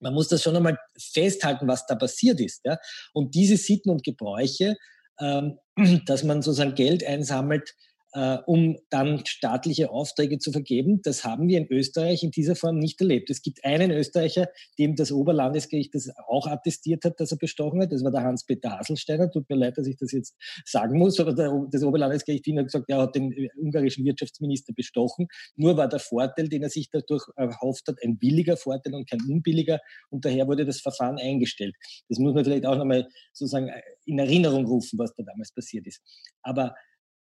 [0.00, 2.60] man muss das schon einmal festhalten, was da passiert ist.
[2.64, 2.78] Ja?
[3.12, 4.76] Und diese Sitten und Gebräuche,
[5.20, 5.58] ähm,
[6.06, 7.74] dass man sozusagen Geld einsammelt,
[8.18, 11.02] äh, um dann staatliche Aufträge zu vergeben.
[11.02, 13.30] Das haben wir in Österreich in dieser Form nicht erlebt.
[13.30, 17.92] Es gibt einen Österreicher, dem das Oberlandesgericht das auch attestiert hat, dass er bestochen hat.
[17.92, 19.30] Das war der Hans-Peter Haselsteiner.
[19.30, 22.64] Tut mir leid, dass ich das jetzt sagen muss, aber der, das Oberlandesgericht Wien hat
[22.66, 25.28] gesagt, er hat den äh, ungarischen Wirtschaftsminister bestochen.
[25.54, 29.20] Nur war der Vorteil, den er sich dadurch erhofft hat, ein billiger Vorteil und kein
[29.28, 29.78] unbilliger.
[30.10, 31.76] Und daher wurde das Verfahren eingestellt.
[32.08, 33.70] Das muss man vielleicht auch nochmal sozusagen
[34.06, 36.02] in Erinnerung rufen, was da damals passiert ist.
[36.42, 36.74] Aber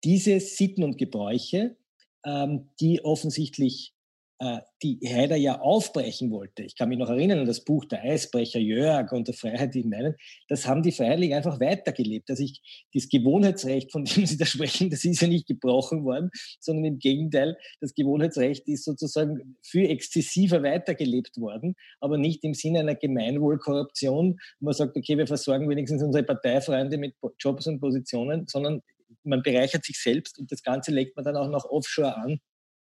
[0.04, 1.76] diese Sitten und Gebräuche,
[2.24, 3.94] ähm, die offensichtlich
[4.42, 6.62] äh, die Heider ja aufbrechen wollte.
[6.62, 9.84] Ich kann mich noch erinnern an das Buch Der Eisbrecher Jörg und der Freiheit, die
[9.84, 10.14] meinen,
[10.48, 12.30] das haben die Freiheitlichen einfach weitergelebt.
[12.30, 16.30] Also ich, das Gewohnheitsrecht, von dem Sie da sprechen, das ist ja nicht gebrochen worden,
[16.58, 22.80] sondern im Gegenteil, das Gewohnheitsrecht ist sozusagen viel exzessiver weitergelebt worden, aber nicht im Sinne
[22.80, 28.46] einer Gemeinwohlkorruption, wo man sagt, okay, wir versorgen wenigstens unsere Parteifreunde mit Jobs und Positionen,
[28.46, 28.80] sondern
[29.22, 32.40] man bereichert sich selbst und das Ganze legt man dann auch noch offshore an.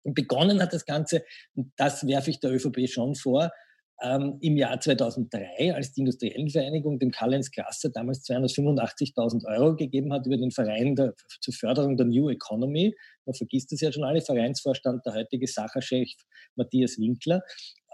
[0.03, 3.51] Und begonnen hat das Ganze, und das werfe ich der ÖVP schon vor,
[4.01, 10.25] ähm, im Jahr 2003, als die Industriellenvereinigung dem Karl-Heinz Grasser damals 285.000 Euro gegeben hat
[10.27, 12.95] über den Verein der, zur Förderung der New Economy.
[13.25, 16.11] Man vergisst das ja schon alle, Vereinsvorstand, der heutige Sacherchef
[16.55, 17.41] Matthias Winkler.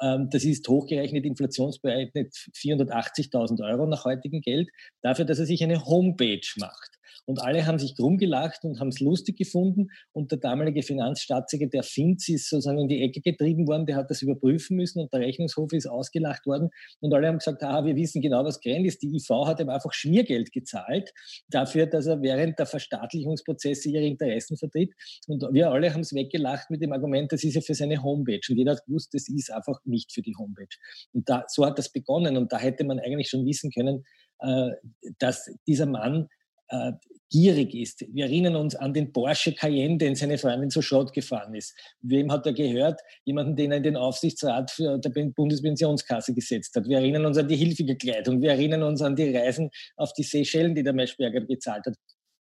[0.02, 4.70] Ähm, das ist hochgerechnet inflationsberechnet 480.000 Euro nach heutigem Geld,
[5.02, 7.00] dafür, dass er sich eine Homepage macht.
[7.26, 9.88] Und alle haben sich krumm gelacht und haben es lustig gefunden.
[10.12, 14.22] Und der damalige Finanzstaatssekretär Finz ist sozusagen in die Ecke getrieben worden, der hat das
[14.22, 16.70] überprüfen müssen und der Rechnungshof ist ausgelacht worden.
[17.00, 19.02] Und alle haben gesagt, ah, wir wissen genau, was gerannt ist.
[19.02, 21.12] Die IV hat ihm einfach Schmiergeld gezahlt
[21.50, 24.94] dafür, dass er während der Verstaatlichungsprozesse ihre Interessen vertritt.
[25.28, 28.42] Und wir alle haben es weggelacht mit dem Argument, das ist ja für seine Homepage.
[28.50, 30.68] Und jeder hat gewusst, das ist einfach nicht für die Homepage.
[31.14, 32.38] Und da, so hat das begonnen.
[32.38, 34.04] Und da hätte man eigentlich schon wissen können,
[34.40, 34.72] äh,
[35.20, 36.28] dass dieser Mann
[36.74, 36.94] äh,
[37.30, 38.06] gierig ist.
[38.14, 41.76] Wir erinnern uns an den Porsche Cayenne, den seine Freundin zu Schrott gefahren ist.
[42.02, 43.02] Wem hat er gehört?
[43.26, 46.88] Jemanden, den er in den Aufsichtsrat für der Bundespensionskasse gesetzt hat.
[46.88, 48.42] Wir erinnern uns an die hilfige Kleidung.
[48.42, 51.96] Wir erinnern uns an die Reisen auf die Seychellen, die der Meschberger gezahlt hat.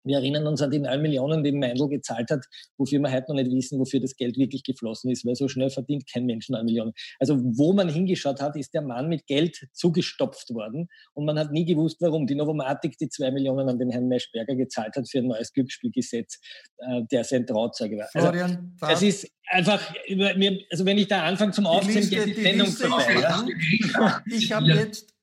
[0.07, 2.45] Wir erinnern uns an die 9 Millionen, die Meindl gezahlt hat,
[2.77, 5.69] wofür wir heute noch nicht wissen, wofür das Geld wirklich geflossen ist, weil so schnell
[5.69, 6.93] verdient kein Mensch 9 Millionen.
[7.19, 11.51] Also wo man hingeschaut hat, ist der Mann mit Geld zugestopft worden und man hat
[11.51, 12.25] nie gewusst, warum.
[12.27, 16.39] Die Novomatic die 2 Millionen an den Herrn Meschberger gezahlt hat für ein neues Glücksspielgesetz,
[16.77, 18.09] äh, der sein Trauzeuge war.
[18.13, 19.93] Also, Florian, das ist einfach,
[20.71, 23.21] also wenn ich da anfange zum Aufzählen, geht die, Sendung vorbei.
[23.21, 23.45] Ja?
[24.25, 25.13] Ich habe jetzt...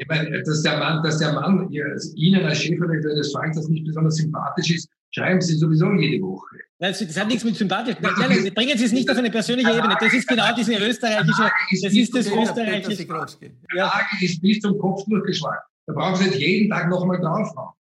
[0.00, 4.16] Ich meine, dass der Mann, dass der Mann Ihnen als Chefredakteur des Frankens nicht besonders
[4.16, 6.56] sympathisch ist, schreiben Sie sowieso jede Woche.
[6.78, 7.96] Nein, das hat nichts mit sympathisch.
[8.00, 9.94] Nein, nein, bringen Sie es nicht auf eine persönliche Ebene.
[10.00, 11.50] Das ist genau diese österreichische,
[11.82, 13.04] das ist das österreichische.
[13.04, 15.60] Die Lage ist bis zum Kopf durchgeschlagen.
[15.86, 17.74] Da brauchen Sie nicht jeden Tag nochmal draufhauen.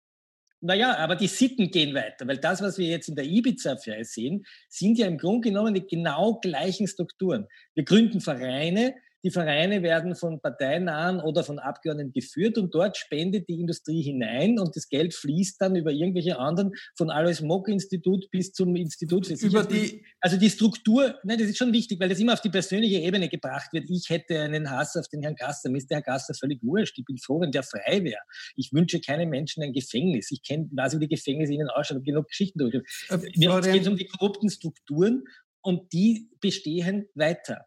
[0.61, 4.45] Naja, aber die Sitten gehen weiter, weil das, was wir jetzt in der Ibiza-Affäre sehen,
[4.69, 7.47] sind ja im Grunde genommen die genau gleichen Strukturen.
[7.77, 13.49] Wir gründen Vereine, die Vereine werden von Parteinahen oder von Abgeordneten geführt und dort spendet
[13.49, 18.53] die Industrie hinein und das Geld fließt dann über irgendwelche anderen, von Alois Mock-Institut bis
[18.53, 22.21] zum Institut für über die Also die Struktur, nein, das ist schon wichtig, weil das
[22.21, 23.91] immer auf die persönliche Ebene gebracht wird.
[23.91, 25.71] Ich hätte einen Hass auf den Herrn Gasser.
[25.71, 26.99] Mir ist der Herr Gasser völlig wurscht.
[26.99, 28.21] Ich bin froh, wenn der frei wäre.
[28.57, 30.31] Ich wünsche keinem Menschen ein Gefängnis.
[30.31, 32.75] Ich kenne, weiß, wie die Gefängnisse ihnen ausschauen, genug Geschichten durch.
[32.75, 35.25] Äh, Mir geht es um die korrupten Strukturen
[35.61, 37.67] und die bestehen weiter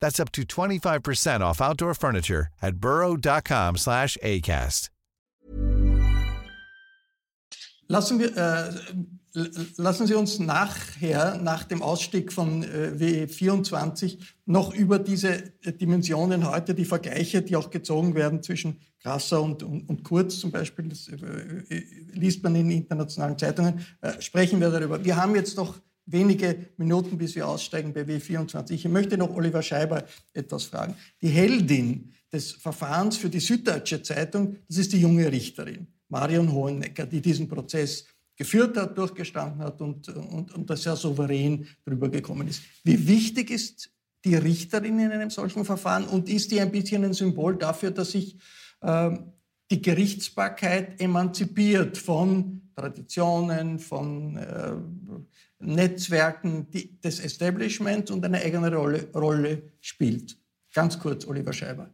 [0.00, 4.90] That's up to 25% off outdoor furniture at burrow.com slash ACAST.
[7.88, 8.70] Lassen, wir, äh,
[9.76, 16.74] lassen Sie uns nachher, nach dem Ausstieg von äh, WE24, noch über diese Dimensionen heute,
[16.74, 21.08] die Vergleiche, die auch gezogen werden zwischen Grasser und, und, und Kurz zum Beispiel, das
[21.08, 21.82] äh,
[22.12, 25.04] liest man in internationalen Zeitungen, äh, sprechen wir darüber.
[25.04, 28.72] Wir haben jetzt noch wenige Minuten, bis wir aussteigen bei W24.
[28.72, 30.94] Ich möchte noch Oliver Scheiber etwas fragen.
[31.20, 37.06] Die Heldin des Verfahrens für die Süddeutsche Zeitung, das ist die junge Richterin, Marion Hohenecker,
[37.06, 42.46] die diesen Prozess geführt hat, durchgestanden hat und, und, und das sehr souverän darüber gekommen
[42.48, 42.62] ist.
[42.84, 43.90] Wie wichtig ist
[44.24, 48.10] die Richterin in einem solchen Verfahren und ist die ein bisschen ein Symbol dafür, dass
[48.12, 48.36] sich
[48.82, 49.32] ähm,
[49.70, 54.72] die Gerichtsbarkeit emanzipiert von Traditionen, von äh,
[55.58, 60.36] Netzwerken die, des Establishments und eine eigene Rolle, Rolle spielt.
[60.74, 61.90] Ganz kurz, Oliver Scheiber.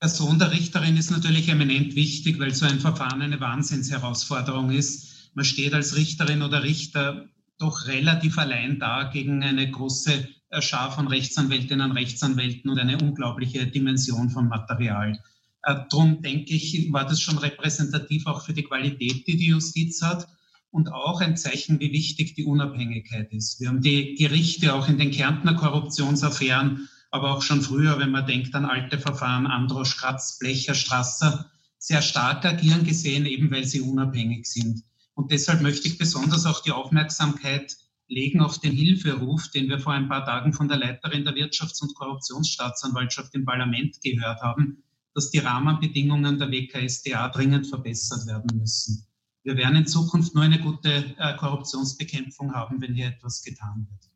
[0.00, 5.30] Person der Richterin ist natürlich eminent wichtig, weil so ein Verfahren eine Wahnsinnsherausforderung ist.
[5.34, 10.92] Man steht als Richterin oder Richter doch relativ allein da gegen eine große äh, Schar
[10.92, 15.18] von Rechtsanwältinnen und Rechtsanwälten und eine unglaubliche Dimension von Material.
[15.64, 20.00] Äh, Darum denke ich, war das schon repräsentativ auch für die Qualität, die die Justiz
[20.00, 20.28] hat
[20.70, 23.60] und auch ein Zeichen, wie wichtig die Unabhängigkeit ist.
[23.60, 28.26] Wir haben die Gerichte auch in den Kärntner Korruptionsaffären, aber auch schon früher, wenn man
[28.26, 33.80] denkt an alte Verfahren, Androsch, Kratz, Blecher, Strasser, sehr stark agieren gesehen, eben weil sie
[33.80, 34.82] unabhängig sind.
[35.14, 37.76] Und deshalb möchte ich besonders auch die Aufmerksamkeit
[38.08, 41.82] legen auf den Hilferuf, den wir vor ein paar Tagen von der Leiterin der Wirtschafts-
[41.82, 44.82] und Korruptionsstaatsanwaltschaft im Parlament gehört haben,
[45.14, 49.07] dass die Rahmenbedingungen der WKSDA dringend verbessert werden müssen.
[49.44, 54.08] Wir werden in Zukunft nur eine gute äh, Korruptionsbekämpfung haben, wenn hier etwas getan wird.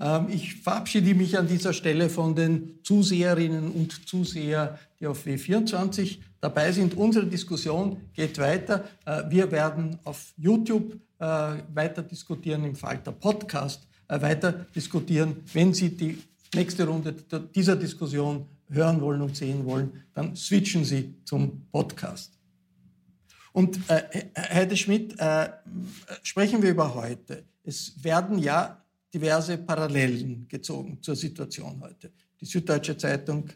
[0.00, 6.18] Ähm, ich verabschiede mich an dieser Stelle von den Zuseherinnen und Zusehern, die auf W24
[6.40, 6.94] dabei sind.
[6.94, 8.84] Unsere Diskussion geht weiter.
[9.04, 11.24] Äh, wir werden auf YouTube äh,
[11.74, 15.36] weiter diskutieren, im Falter Podcast weiter diskutieren.
[15.52, 16.16] Wenn Sie die
[16.54, 17.14] nächste Runde
[17.54, 22.37] dieser Diskussion hören wollen und sehen wollen, dann switchen Sie zum Podcast.
[23.52, 25.50] Und äh, Heide Schmidt, äh,
[26.22, 27.44] sprechen wir über heute.
[27.64, 32.12] Es werden ja diverse Parallelen gezogen zur Situation heute.
[32.40, 33.48] Die Süddeutsche Zeitung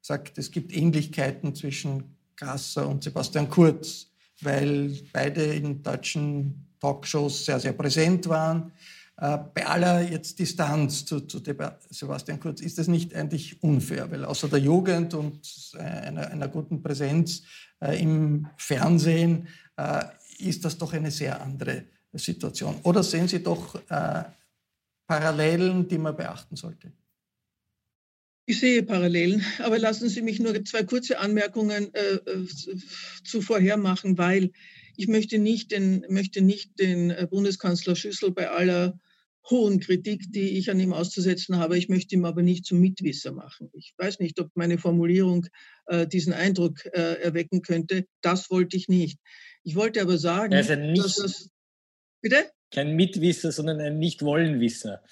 [0.00, 4.06] sagt, es gibt Ähnlichkeiten zwischen Grasser und Sebastian Kurz,
[4.40, 8.72] weil beide in deutschen Talkshows sehr, sehr präsent waren.
[9.20, 11.42] Äh, bei aller jetzt Distanz zu, zu
[11.90, 15.40] Sebastian Kurz ist das nicht eigentlich unfair, weil außer der Jugend und
[15.74, 17.42] äh, einer, einer guten Präsenz
[17.80, 19.48] äh, im Fernsehen
[20.38, 22.80] ist das doch eine sehr andere Situation.
[22.82, 23.80] Oder sehen Sie doch
[25.06, 26.92] Parallelen, die man beachten sollte?
[28.50, 32.46] Ich sehe Parallelen, aber lassen Sie mich nur zwei kurze Anmerkungen äh, äh,
[33.22, 34.52] zuvorher machen, weil
[34.96, 38.98] ich möchte nicht den, möchte nicht den äh, Bundeskanzler Schüssel bei aller
[39.50, 43.32] hohen Kritik, die ich an ihm auszusetzen habe, ich möchte ihm aber nicht zum Mitwisser
[43.32, 43.70] machen.
[43.72, 45.46] Ich weiß nicht, ob meine Formulierung
[45.86, 48.06] äh, diesen Eindruck äh, erwecken könnte.
[48.20, 49.18] Das wollte ich nicht.
[49.62, 51.50] Ich wollte aber sagen, also nicht, dass das.
[52.20, 52.50] Bitte?
[52.72, 55.02] Kein Mitwisser, sondern ein Nicht-Wollenwisser.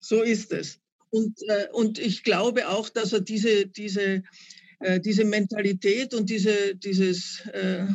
[0.00, 0.80] So ist es.
[1.10, 4.22] Und, äh, und ich glaube auch, dass er diese, diese,
[4.80, 7.86] äh, diese Mentalität und diese, dieses, äh,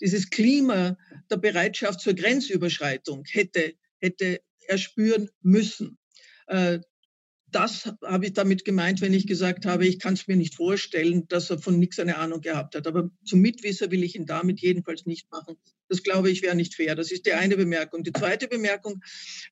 [0.00, 0.96] dieses Klima
[1.30, 5.98] der Bereitschaft zur Grenzüberschreitung hätte, hätte erspüren müssen.
[6.46, 6.80] Äh,
[7.52, 11.26] das habe ich damit gemeint, wenn ich gesagt habe, ich kann es mir nicht vorstellen,
[11.28, 12.86] dass er von nichts eine Ahnung gehabt hat.
[12.86, 15.56] Aber zum Mitwisser will ich ihn damit jedenfalls nicht machen.
[15.88, 16.94] Das glaube ich wäre nicht fair.
[16.94, 18.04] Das ist die eine Bemerkung.
[18.04, 19.02] Die zweite Bemerkung,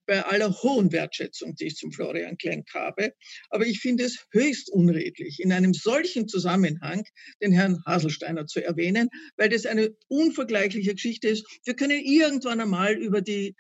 [0.07, 3.13] bei aller hohen Wertschätzung, die ich zum Florian Klenk habe,
[3.51, 7.05] aber ich finde es höchst unredlich, in einem solchen Zusammenhang
[7.43, 11.45] den Herrn Haselsteiner zu erwähnen, weil das eine unvergleichliche Geschichte ist.
[11.65, 13.57] Wir können irgendwann einmal über die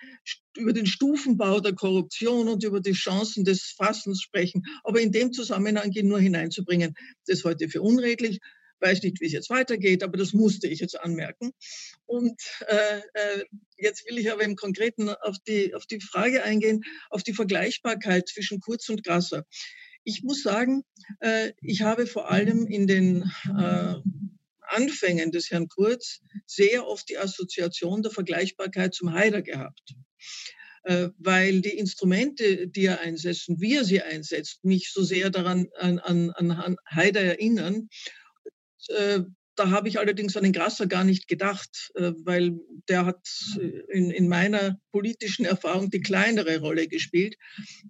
[0.58, 4.64] über den Stufenbau der Korruption und über die Chancen des Fassens sprechen.
[4.84, 6.94] Aber in dem Zusammenhang ihn nur hineinzubringen,
[7.26, 8.38] das heute für unredlich.
[8.80, 11.50] Weiß nicht, wie es jetzt weitergeht, aber das musste ich jetzt anmerken.
[12.06, 13.44] Und äh, äh,
[13.76, 18.28] jetzt will ich aber im Konkreten auf die, auf die Frage eingehen, auf die Vergleichbarkeit
[18.28, 19.44] zwischen Kurz und Grasser.
[20.04, 20.84] Ich muss sagen,
[21.18, 23.94] äh, ich habe vor allem in den äh,
[24.68, 29.94] Anfängen des Herrn Kurz sehr oft die Assoziation der Vergleichbarkeit zum Haider gehabt.
[30.84, 35.28] Äh, weil die Instrumente, die er einsetzt und wie er sie einsetzt, mich so sehr
[35.28, 37.88] daran an, an, an Haider erinnern.
[38.88, 39.20] Äh,
[39.56, 43.26] da habe ich allerdings an den Grasser gar nicht gedacht, äh, weil der hat
[43.88, 47.34] in, in meiner politischen Erfahrung die kleinere Rolle gespielt.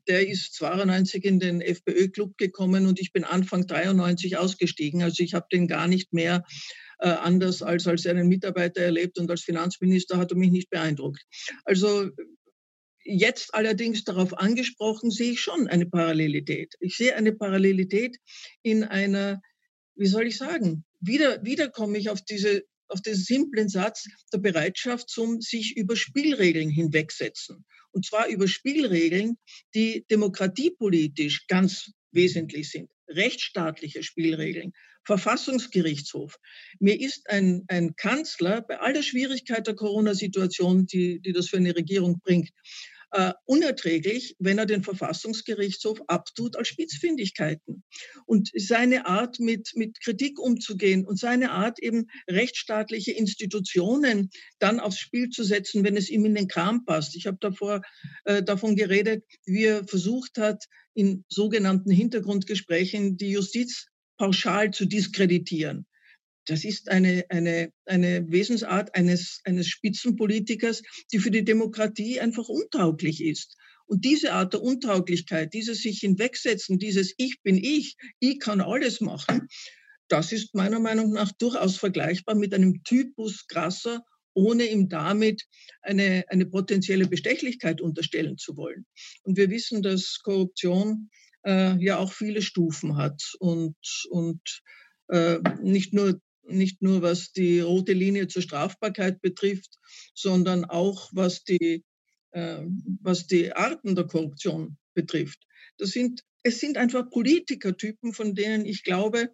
[0.09, 5.03] Der ist 92 in den FPÖ-Club gekommen und ich bin Anfang 93 ausgestiegen.
[5.03, 6.43] Also ich habe den gar nicht mehr
[6.98, 11.22] äh, anders als als einen Mitarbeiter erlebt und als Finanzminister hat er mich nicht beeindruckt.
[11.64, 12.11] Also
[13.11, 16.74] Jetzt allerdings darauf angesprochen, sehe ich schon eine Parallelität.
[16.78, 18.18] Ich sehe eine Parallelität
[18.61, 19.40] in einer,
[19.94, 24.38] wie soll ich sagen, wieder, wieder komme ich auf diese auf den simplen Satz der
[24.38, 27.64] Bereitschaft zum sich über Spielregeln hinwegsetzen.
[27.92, 29.36] Und zwar über Spielregeln,
[29.74, 32.90] die demokratiepolitisch ganz wesentlich sind.
[33.09, 34.72] Rechtsstaatliche Spielregeln,
[35.09, 36.38] Verfassungsgerichtshof.
[36.80, 41.56] Mir ist ein, ein Kanzler bei all der Schwierigkeit der Corona-Situation, die, die das für
[41.56, 42.50] eine Regierung bringt,
[43.12, 47.84] äh, unerträglich, wenn er den Verfassungsgerichtshof abtut als Spitzfindigkeiten.
[48.26, 54.28] Und seine Art, mit, mit Kritik umzugehen und seine Art, eben rechtsstaatliche Institutionen
[54.59, 57.16] dann aufs Spiel zu setzen, wenn es ihm in den Kram passt.
[57.16, 57.80] Ich habe davor
[58.24, 63.86] äh, davon geredet, wie er versucht hat, in sogenannten Hintergrundgesprächen die Justiz
[64.19, 65.87] pauschal zu diskreditieren.
[66.47, 73.23] Das ist eine, eine, eine Wesensart eines, eines Spitzenpolitikers, die für die Demokratie einfach untauglich
[73.23, 73.57] ist.
[73.87, 79.01] Und diese Art der Untauglichkeit, dieses sich hinwegsetzen, dieses Ich bin ich, ich kann alles
[79.01, 79.49] machen,
[80.09, 84.03] das ist meiner Meinung nach durchaus vergleichbar mit einem Typus krasser,
[84.35, 85.45] ohne ihm damit
[85.83, 88.87] eine, eine potenzielle Bestechlichkeit unterstellen zu wollen.
[89.23, 91.11] Und wir wissen, dass Korruption
[91.49, 93.76] äh, ja auch viele Stufen hat und,
[94.11, 94.62] und
[95.09, 96.20] äh, nicht nur
[96.51, 99.78] nicht nur was die rote Linie zur Strafbarkeit betrifft,
[100.14, 101.84] sondern auch was die,
[102.30, 102.62] äh,
[103.03, 105.46] was die Arten der Korruption betrifft.
[105.76, 109.30] Das sind, es sind einfach Politikertypen, von denen ich glaube,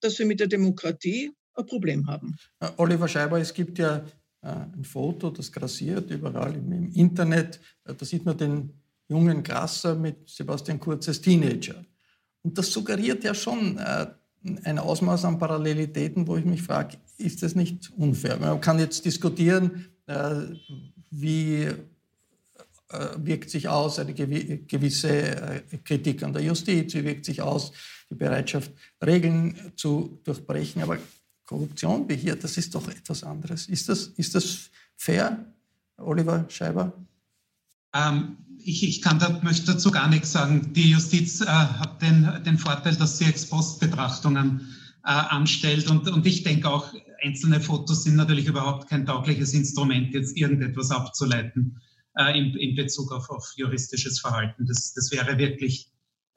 [0.00, 2.36] dass wir mit der Demokratie ein Problem haben.
[2.60, 4.04] Äh, Oliver Scheiber, es gibt ja
[4.42, 7.60] äh, ein Foto, das grassiert überall im, Internet.
[7.84, 8.79] Äh, da sieht man den
[9.10, 11.84] jungen Grasser mit Sebastian Kurz als Teenager.
[12.42, 14.06] Und das suggeriert ja schon, äh,
[14.64, 18.38] ein Ausmaß an Parallelitäten, wo ich mich frage, ist das nicht unfair?
[18.38, 20.34] Man kann jetzt diskutieren, äh,
[21.10, 21.74] wie äh,
[23.18, 27.72] wirkt sich aus eine gewisse äh, Kritik an der Justiz, wie wirkt sich aus
[28.08, 28.72] die Bereitschaft,
[29.04, 30.82] Regeln zu durchbrechen.
[30.82, 30.98] Aber
[31.44, 33.68] Korruption wie hier, das ist doch etwas anderes.
[33.68, 35.44] Ist das, ist das fair,
[35.98, 36.92] Oliver Scheiber?
[37.94, 40.72] Ähm, ich, ich kann da, möchte dazu gar nichts sagen.
[40.72, 44.68] Die Justiz äh, hat den, den Vorteil, dass sie Ex-Post-Betrachtungen
[45.04, 45.90] äh, anstellt.
[45.90, 46.92] Und, und ich denke auch,
[47.22, 51.80] einzelne Fotos sind natürlich überhaupt kein taugliches Instrument, jetzt irgendetwas abzuleiten
[52.16, 54.66] äh, in, in Bezug auf, auf juristisches Verhalten.
[54.66, 55.90] Das, das wäre wirklich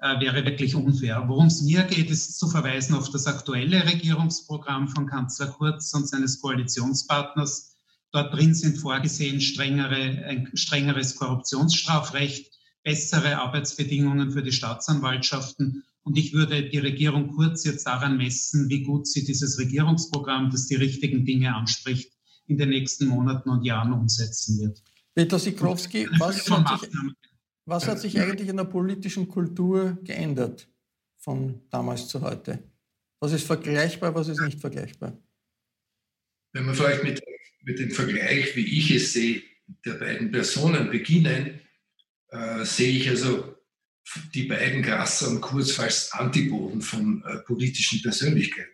[0.04, 1.24] äh, wäre wirklich unfair.
[1.28, 6.10] Worum es mir geht, ist zu verweisen auf das aktuelle Regierungsprogramm von Kanzler Kurz und
[6.10, 7.73] seines Koalitionspartners,
[8.14, 12.54] Dort drin sind vorgesehen strengere, ein strengeres Korruptionsstrafrecht,
[12.84, 15.84] bessere Arbeitsbedingungen für die Staatsanwaltschaften.
[16.04, 20.68] Und ich würde die Regierung kurz jetzt daran messen, wie gut sie dieses Regierungsprogramm, das
[20.68, 22.14] die richtigen Dinge anspricht,
[22.46, 24.84] in den nächsten Monaten und Jahren umsetzen wird.
[25.16, 26.90] Peter Sikrowski, was hat, sich,
[27.66, 30.68] was hat sich eigentlich in der politischen Kultur geändert
[31.18, 32.60] von damals zu heute?
[33.20, 35.18] Was ist vergleichbar, was ist nicht vergleichbar?
[36.52, 37.33] Wenn man vielleicht mit
[37.64, 39.42] mit dem Vergleich, wie ich es sehe,
[39.86, 41.62] der beiden Personen beginnen,
[42.30, 43.56] äh, sehe ich also
[44.34, 48.70] die beiden Grasser und Kurz als Antipoden von äh, politischen Persönlichkeiten.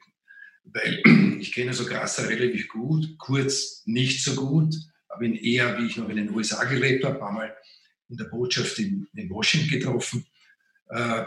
[0.63, 1.01] Weil
[1.39, 4.75] ich kenne so Grasser relativ gut, Kurz nicht so gut,
[5.07, 7.57] aber ihn eher, wie ich noch in den USA gelebt habe, ein mal
[8.09, 10.25] in der Botschaft in, in Washington getroffen.
[10.89, 11.25] Äh,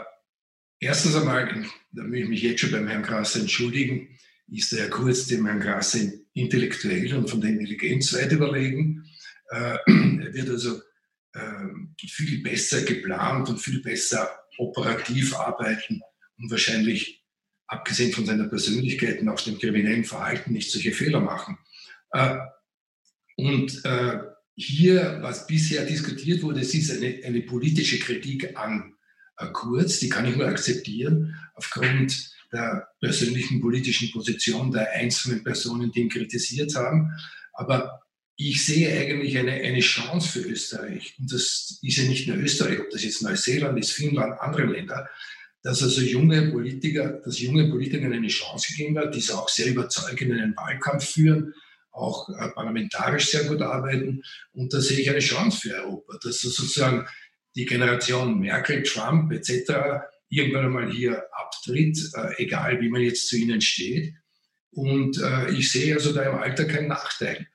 [0.79, 4.89] erstens einmal, da will ich mich jetzt schon beim Herrn Grasser entschuldigen, ist der Herr
[4.89, 5.99] Kurz dem Herrn Grasser
[6.33, 9.05] intellektuell und von der Intelligenz weit überlegen.
[9.49, 10.81] Äh, er wird also
[11.33, 16.01] äh, viel besser geplant und viel besser operativ arbeiten
[16.37, 17.23] und wahrscheinlich,
[17.67, 21.57] abgesehen von seiner Persönlichkeit und auch dem kriminellen Verhalten, nicht solche Fehler machen.
[22.11, 22.37] Äh,
[23.37, 24.19] und äh,
[24.55, 28.93] hier, was bisher diskutiert wurde, es ist eine, eine politische Kritik an
[29.51, 36.01] Kurz, die kann ich nur akzeptieren, aufgrund der persönlichen politischen Position der einzelnen Personen, die
[36.01, 37.11] ihn kritisiert haben.
[37.53, 38.01] Aber
[38.35, 41.15] ich sehe eigentlich eine, eine Chance für Österreich.
[41.19, 45.09] Und das ist ja nicht nur Österreich, ob das jetzt Neuseeland ist, Finnland, andere Länder,
[45.61, 49.67] dass also junge Politiker, dass junge Politikern eine Chance gegeben wird, die sie auch sehr
[49.67, 51.53] überzeugend in einen Wahlkampf führen,
[51.91, 54.23] auch äh, parlamentarisch sehr gut arbeiten.
[54.51, 57.07] Und da sehe ich eine Chance für Europa, dass sozusagen
[57.55, 63.37] die Generation Merkel, Trump etc irgendwann einmal hier abtritt, äh, egal wie man jetzt zu
[63.37, 64.13] ihnen steht.
[64.71, 67.47] Und äh, ich sehe also da im Alter keinen Nachteil.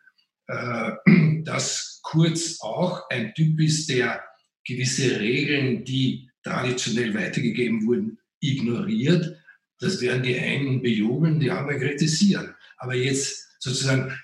[0.46, 0.92] Äh,
[1.44, 4.24] dass Kurz auch ein Typ ist, der
[4.66, 9.36] gewisse Regeln, die traditionell weitergegeben wurden, ignoriert.
[9.78, 12.54] Das werden die einen bejubeln, die anderen kritisieren.
[12.78, 14.18] Aber jetzt sozusagen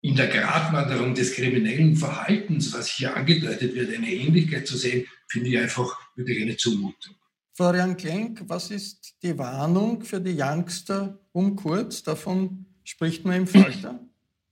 [0.00, 5.50] in der Gratwanderung des kriminellen Verhaltens, was hier angedeutet wird, eine Ähnlichkeit zu sehen, finde
[5.50, 7.16] ich einfach wirklich eine Zumutung.
[7.52, 12.02] Florian Klenk, was ist die Warnung für die Youngster um Kurz?
[12.02, 14.00] Davon spricht man im Falter.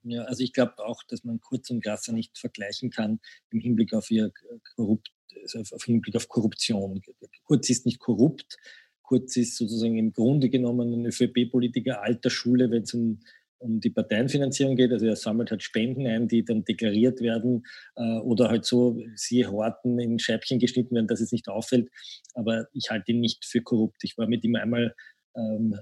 [0.02, 3.20] Ja, also ich glaube auch, dass man Kurz und Grasser nicht vergleichen kann
[3.50, 4.32] im Hinblick auf ihr
[4.74, 7.02] korrupt, also auf Hinblick auf Korruption.
[7.44, 8.56] Kurz ist nicht korrupt.
[9.02, 13.20] Kurz ist sozusagen im Grunde genommen ein ÖVP-Politiker alter Schule, wenn es um
[13.58, 14.92] um die Parteienfinanzierung geht.
[14.92, 17.64] Also er sammelt halt Spenden ein, die dann deklariert werden
[17.96, 21.88] äh, oder halt so, sie Horten in Scheibchen geschnitten werden, dass es nicht auffällt.
[22.34, 24.02] Aber ich halte ihn nicht für korrupt.
[24.04, 24.94] Ich war mit ihm einmal
[25.36, 25.74] ähm,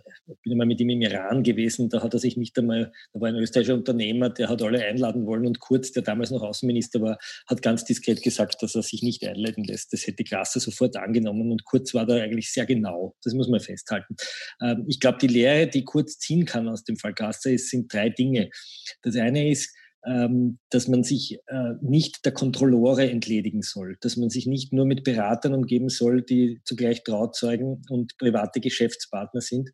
[0.43, 3.29] bin einmal mit ihm im Iran gewesen, da hat er sich nicht einmal, da war
[3.29, 7.19] ein österreichischer Unternehmer, der hat alle einladen wollen und Kurz, der damals noch Außenminister war,
[7.47, 9.93] hat ganz diskret gesagt, dass er sich nicht einladen lässt.
[9.93, 13.15] Das hätte Klasse sofort angenommen und Kurz war da eigentlich sehr genau.
[13.23, 14.17] Das muss man festhalten.
[14.63, 17.93] Ähm, ich glaube, die Lehre, die Kurz ziehen kann aus dem Fall Gasser, ist, sind
[17.93, 18.51] drei Dinge.
[19.03, 19.75] Das eine ist,
[20.71, 25.05] dass man sich äh, nicht der Kontrollore entledigen soll, dass man sich nicht nur mit
[25.05, 29.71] Beratern umgeben soll, die zugleich Trauzeugen und private Geschäftspartner sind,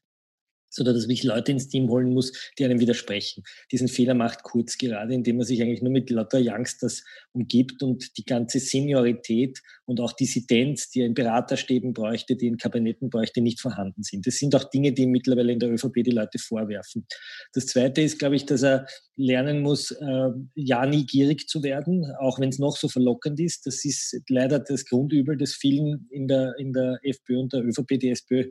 [0.72, 3.44] sondern dass ich Leute ins Team holen muss, die einem widersprechen.
[3.70, 8.16] Diesen Fehler macht Kurz gerade, indem er sich eigentlich nur mit lauter Youngsters umgibt und
[8.16, 13.40] die ganze Seniorität und auch Dissidenz, die er in Beraterstäben bräuchte, die in Kabinetten bräuchte,
[13.40, 14.26] nicht vorhanden sind.
[14.26, 17.06] Das sind auch Dinge, die mittlerweile in der ÖVP die Leute vorwerfen.
[17.52, 22.06] Das Zweite ist, glaube ich, dass er lernen muss, äh, ja nie gierig zu werden,
[22.18, 23.66] auch wenn es noch so verlockend ist.
[23.66, 27.98] Das ist leider das Grundübel, das vielen in der, in der FPÖ und der ÖVP,
[27.98, 28.50] die SPÖ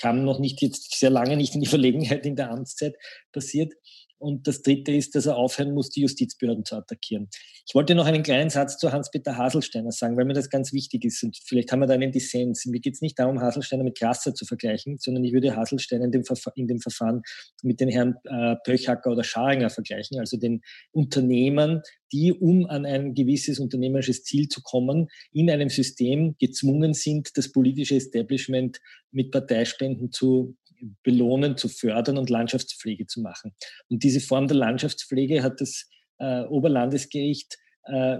[0.00, 2.94] kam noch nicht jetzt sehr lange nicht in die Verlegenheit in der Amtszeit
[3.32, 3.72] passiert.
[4.18, 7.28] Und das Dritte ist, dass er aufhören muss, die Justizbehörden zu attackieren.
[7.68, 11.04] Ich wollte noch einen kleinen Satz zu Hans-Peter Haselsteiner sagen, weil mir das ganz wichtig
[11.04, 11.22] ist.
[11.22, 12.64] Und vielleicht haben wir da einen Dissens.
[12.66, 16.12] Mir geht es nicht darum, Haselsteiner mit Krasser zu vergleichen, sondern ich würde Haselsteiner in
[16.12, 17.22] dem, Verfa in dem Verfahren
[17.62, 20.62] mit den Herrn äh, Pöchacker oder Scharinger vergleichen, also den
[20.92, 27.36] Unternehmern, die, um an ein gewisses unternehmerisches Ziel zu kommen, in einem System gezwungen sind,
[27.36, 28.78] das politische Establishment
[29.10, 30.56] mit Parteispenden zu
[31.02, 33.54] belohnen, zu fördern und Landschaftspflege zu machen.
[33.88, 38.18] Und diese Form der Landschaftspflege hat das äh, Oberlandesgericht äh,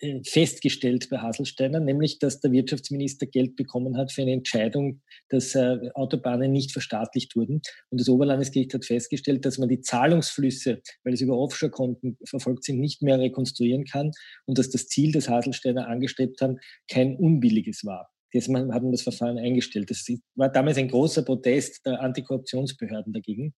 [0.00, 5.54] äh, festgestellt bei Haselsteiner, nämlich dass der Wirtschaftsminister Geld bekommen hat für eine Entscheidung, dass
[5.54, 7.60] äh, Autobahnen nicht verstaatlicht wurden.
[7.90, 12.80] Und das Oberlandesgericht hat festgestellt, dass man die Zahlungsflüsse, weil es über Offshore-Konten verfolgt sind,
[12.80, 14.12] nicht mehr rekonstruieren kann
[14.46, 16.56] und dass das Ziel, das Haselsteiner angestrebt hat,
[16.90, 18.10] kein unbilliges war.
[18.32, 19.90] Deshalb haben das Verfahren eingestellt.
[19.90, 23.54] Das war damals ein großer Protest der Antikorruptionsbehörden dagegen.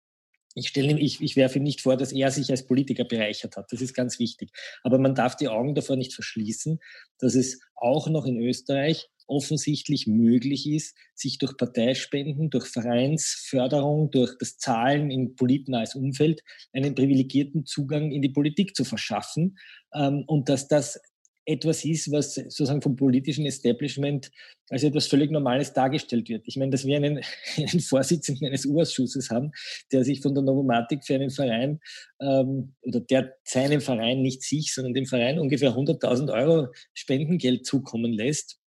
[0.54, 3.72] Ich, stelle, ich, ich werfe ihm nicht vor, dass er sich als Politiker bereichert hat.
[3.72, 4.50] Das ist ganz wichtig.
[4.82, 6.78] Aber man darf die Augen davor nicht verschließen,
[7.18, 14.36] dass es auch noch in Österreich offensichtlich möglich ist, sich durch Parteispenden, durch Vereinsförderung, durch
[14.38, 16.42] das Zahlen in politnahes Umfeld
[16.72, 19.56] einen privilegierten Zugang in die Politik zu verschaffen
[19.94, 21.00] ähm, und dass das
[21.45, 24.30] etwas ist, was sozusagen vom politischen Establishment
[24.68, 26.47] als etwas völlig Normales dargestellt wird.
[26.47, 27.20] Ich meine, dass wir einen,
[27.57, 29.53] einen Vorsitzenden eines U-Ausschusses haben,
[29.90, 31.80] der sich von der Novomatik für einen Verein
[32.20, 38.12] ähm, oder der seinem Verein, nicht sich, sondern dem Verein ungefähr 100.000 Euro Spendengeld zukommen
[38.12, 38.61] lässt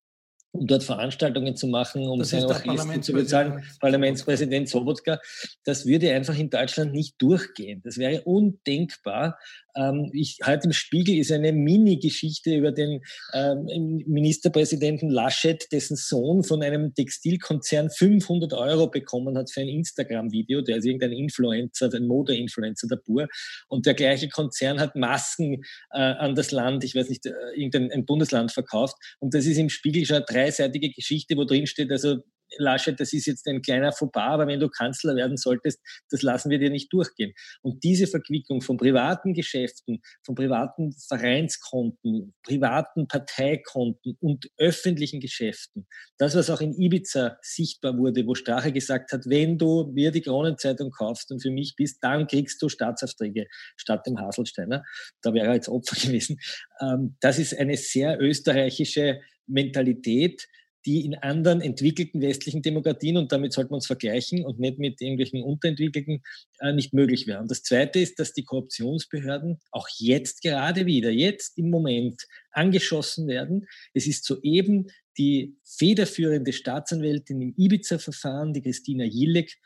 [0.60, 5.20] um dort Veranstaltungen zu machen, um seine Orchester zu bezahlen, Parlamentspräsident Sobotka,
[5.64, 7.82] das würde einfach in Deutschland nicht durchgehen.
[7.84, 9.38] Das wäre undenkbar.
[9.76, 13.02] Ähm, ich, heute im Spiegel ist eine Mini-Geschichte über den
[13.34, 13.66] ähm,
[14.08, 20.62] Ministerpräsidenten Laschet, dessen Sohn von einem Textilkonzern 500 Euro bekommen hat für ein Instagram-Video.
[20.62, 23.28] Der ist irgendein Influencer, ein Mode-Influencer der Pur.
[23.68, 28.06] Und der gleiche Konzern hat Masken äh, an das Land, ich weiß nicht, äh, irgendein
[28.06, 28.96] Bundesland verkauft.
[29.20, 32.18] Und das ist im Spiegel schon eine dreiseitige Geschichte, wo drin steht, also
[32.58, 35.80] Laschet, das ist jetzt ein kleiner Fauxpas, aber wenn du Kanzler werden solltest,
[36.10, 37.34] das lassen wir dir nicht durchgehen.
[37.62, 45.88] Und diese Verquickung von privaten Geschäften, von privaten Vereinskonten, privaten Parteikonten und öffentlichen Geschäften,
[46.18, 50.22] das, was auch in Ibiza sichtbar wurde, wo Strache gesagt hat, wenn du mir die
[50.22, 54.84] Kronenzeitung kaufst und für mich bist, dann kriegst du Staatsaufträge statt dem Haselsteiner.
[55.22, 56.38] Da wäre er jetzt Opfer gewesen.
[56.80, 60.48] Ähm, das ist eine sehr österreichische Mentalität,
[60.86, 65.02] die in anderen entwickelten westlichen Demokratien, und damit sollten wir uns vergleichen und nicht mit
[65.02, 66.22] irgendwelchen unterentwickelten,
[66.60, 67.40] äh, nicht möglich wäre.
[67.40, 72.22] Und das Zweite ist, dass die Korruptionsbehörden auch jetzt gerade wieder, jetzt im Moment
[72.52, 73.66] angeschossen werden.
[73.94, 74.88] Es ist soeben
[75.18, 79.58] die federführende Staatsanwältin im Ibiza-Verfahren, die Christina Jillek,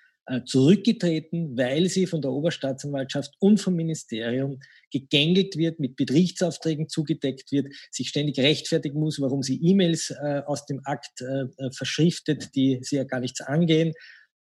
[0.45, 4.59] zurückgetreten, weil sie von der Oberstaatsanwaltschaft und vom Ministerium
[4.91, 10.65] gegängelt wird, mit Betriebsaufträgen zugedeckt wird, sich ständig rechtfertigen muss, warum sie E-Mails äh, aus
[10.65, 13.93] dem Akt äh, äh, verschriftet, die sie ja gar nichts angehen.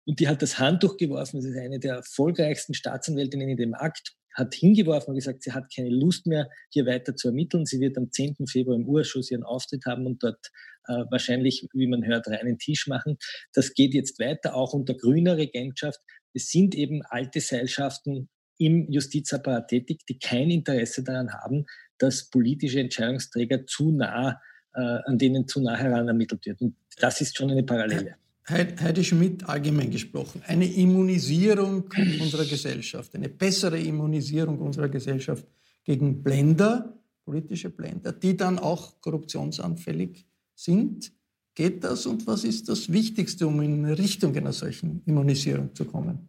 [0.06, 1.38] Und die hat das Handtuch geworfen.
[1.38, 5.74] Das ist eine der erfolgreichsten Staatsanwältinnen in dem Akt hat hingeworfen und gesagt, sie hat
[5.74, 7.66] keine Lust mehr, hier weiter zu ermitteln.
[7.66, 8.48] Sie wird am 10.
[8.48, 10.52] Februar im Urschuss ihren Auftritt haben und dort
[10.88, 13.18] äh, wahrscheinlich, wie man hört, reinen Tisch machen.
[13.54, 16.00] Das geht jetzt weiter, auch unter grüner Regentschaft.
[16.34, 21.66] Es sind eben alte Seilschaften im Justizapparat tätig, die kein Interesse daran haben,
[21.98, 24.42] dass politische Entscheidungsträger zu nah,
[24.74, 26.62] äh, an denen zu nah heran ermittelt wird.
[26.62, 28.16] Und das ist schon eine Parallele.
[28.50, 31.86] Heidi Schmidt allgemein gesprochen, eine Immunisierung
[32.20, 35.48] unserer Gesellschaft, eine bessere Immunisierung unserer Gesellschaft
[35.86, 40.26] gegen Blender, politische Blender, die dann auch korruptionsanfällig
[40.56, 41.14] sind.
[41.56, 46.28] Geht das und was ist das Wichtigste, um in Richtung einer solchen Immunisierung zu kommen?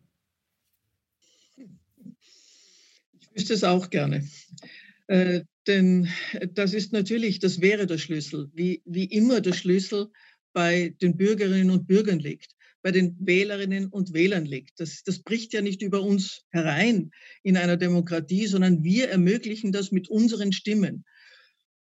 [3.18, 4.24] Ich wüsste es auch gerne.
[5.08, 6.08] Äh, denn
[6.52, 10.10] das ist natürlich, das wäre der Schlüssel, wie, wie immer der Schlüssel
[10.54, 14.80] bei den Bürgerinnen und Bürgern liegt, bei den Wählerinnen und Wählern liegt.
[14.80, 17.10] Das, das bricht ja nicht über uns herein
[17.42, 21.04] in einer Demokratie, sondern wir ermöglichen das mit unseren Stimmen.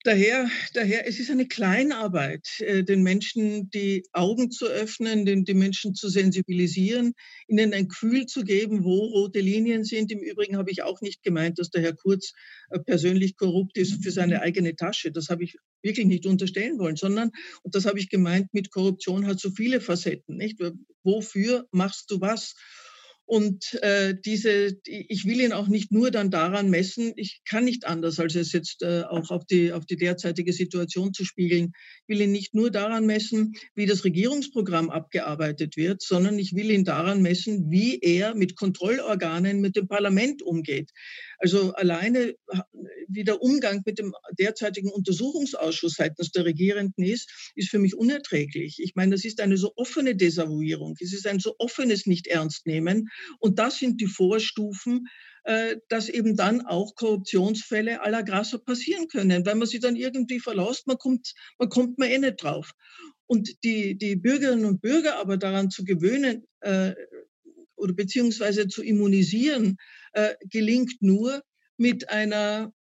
[0.06, 5.54] Daher, daher, es ist eine Kleinarbeit, äh, den Menschen die Augen zu öffnen, den, die
[5.54, 7.14] Menschen zu sensibilisieren,
[7.50, 10.10] ihnen ein Gefühl zu geben, wo rote Linien sind.
[10.14, 12.32] Im Übrigen habe ich auch nicht gemeint, dass der Herr Kurz
[12.70, 15.12] äh, persönlich korrupt ist für seine eigene Tasche.
[15.12, 17.32] Das habe ich wirklich nicht unterstellen wollen, sondern,
[17.64, 20.62] und das habe ich gemeint, mit Korruption hat so viele Facetten, nicht?
[21.04, 22.56] Wofür machst du was?
[23.30, 27.86] Und äh, diese, ich will ihn auch nicht nur dann daran messen, ich kann nicht
[27.86, 31.74] anders, als es jetzt äh, auch auf die, auf die derzeitige Situation zu spiegeln.
[32.08, 36.72] Ich will ihn nicht nur daran messen, wie das Regierungsprogramm abgearbeitet wird, sondern ich will
[36.72, 40.90] ihn daran messen, wie er mit Kontrollorganen, mit dem Parlament umgeht.
[41.38, 42.34] Also alleine
[43.08, 48.80] wie der Umgang mit dem derzeitigen Untersuchungsausschuss seitens der Regierenden ist, ist für mich unerträglich.
[48.80, 53.10] Ich meine, das ist eine so offene Desavouierung, es ist ein so offenes Nicht-Ernst-Nehmen.
[53.40, 55.08] Und das sind die Vorstufen,
[55.44, 59.96] äh, dass eben dann auch Korruptionsfälle à la Grasser passieren können, weil man sie dann
[59.96, 62.72] irgendwie verlässt, man kommt, man kommt man eh nicht drauf.
[63.26, 66.94] Und die, die Bürgerinnen und Bürger aber daran zu gewöhnen äh,
[67.76, 69.78] oder beziehungsweise zu immunisieren,
[70.14, 71.42] äh, gelingt nur
[71.78, 72.74] mit einer,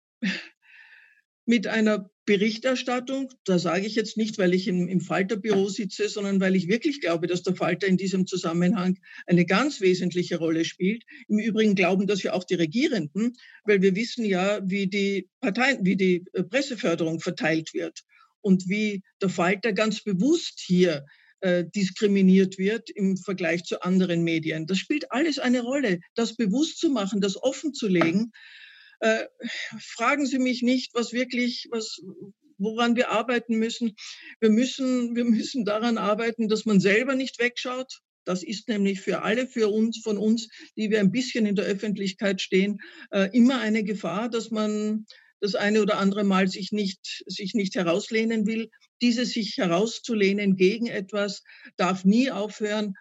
[1.45, 6.41] mit einer Berichterstattung, da sage ich jetzt nicht, weil ich im, im Falterbüro sitze, sondern
[6.41, 11.03] weil ich wirklich glaube, dass der Falter in diesem Zusammenhang eine ganz wesentliche Rolle spielt.
[11.29, 15.85] Im Übrigen glauben das ja auch die Regierenden, weil wir wissen ja, wie die Parteien,
[15.85, 18.03] wie die äh, Presseförderung verteilt wird
[18.41, 21.05] und wie der Falter ganz bewusst hier
[21.39, 24.67] äh, diskriminiert wird im Vergleich zu anderen Medien.
[24.67, 28.33] Das spielt alles eine Rolle, das bewusst zu machen, das offen zu legen.
[28.99, 29.25] Äh,
[29.79, 31.99] fragen Sie mich nicht, was wirklich, was,
[32.57, 33.95] woran wir arbeiten müssen.
[34.39, 38.01] Wir müssen, wir müssen daran arbeiten, dass man selber nicht wegschaut.
[38.25, 41.65] Das ist nämlich für alle, für uns, von uns, die wir ein bisschen in der
[41.65, 42.79] Öffentlichkeit stehen,
[43.11, 45.05] äh, immer eine Gefahr, dass man
[45.39, 48.69] das eine oder andere Mal sich nicht, sich nicht herauslehnen will.
[49.01, 51.43] Dieses sich herauszulehnen gegen etwas
[51.77, 52.95] darf nie aufhören.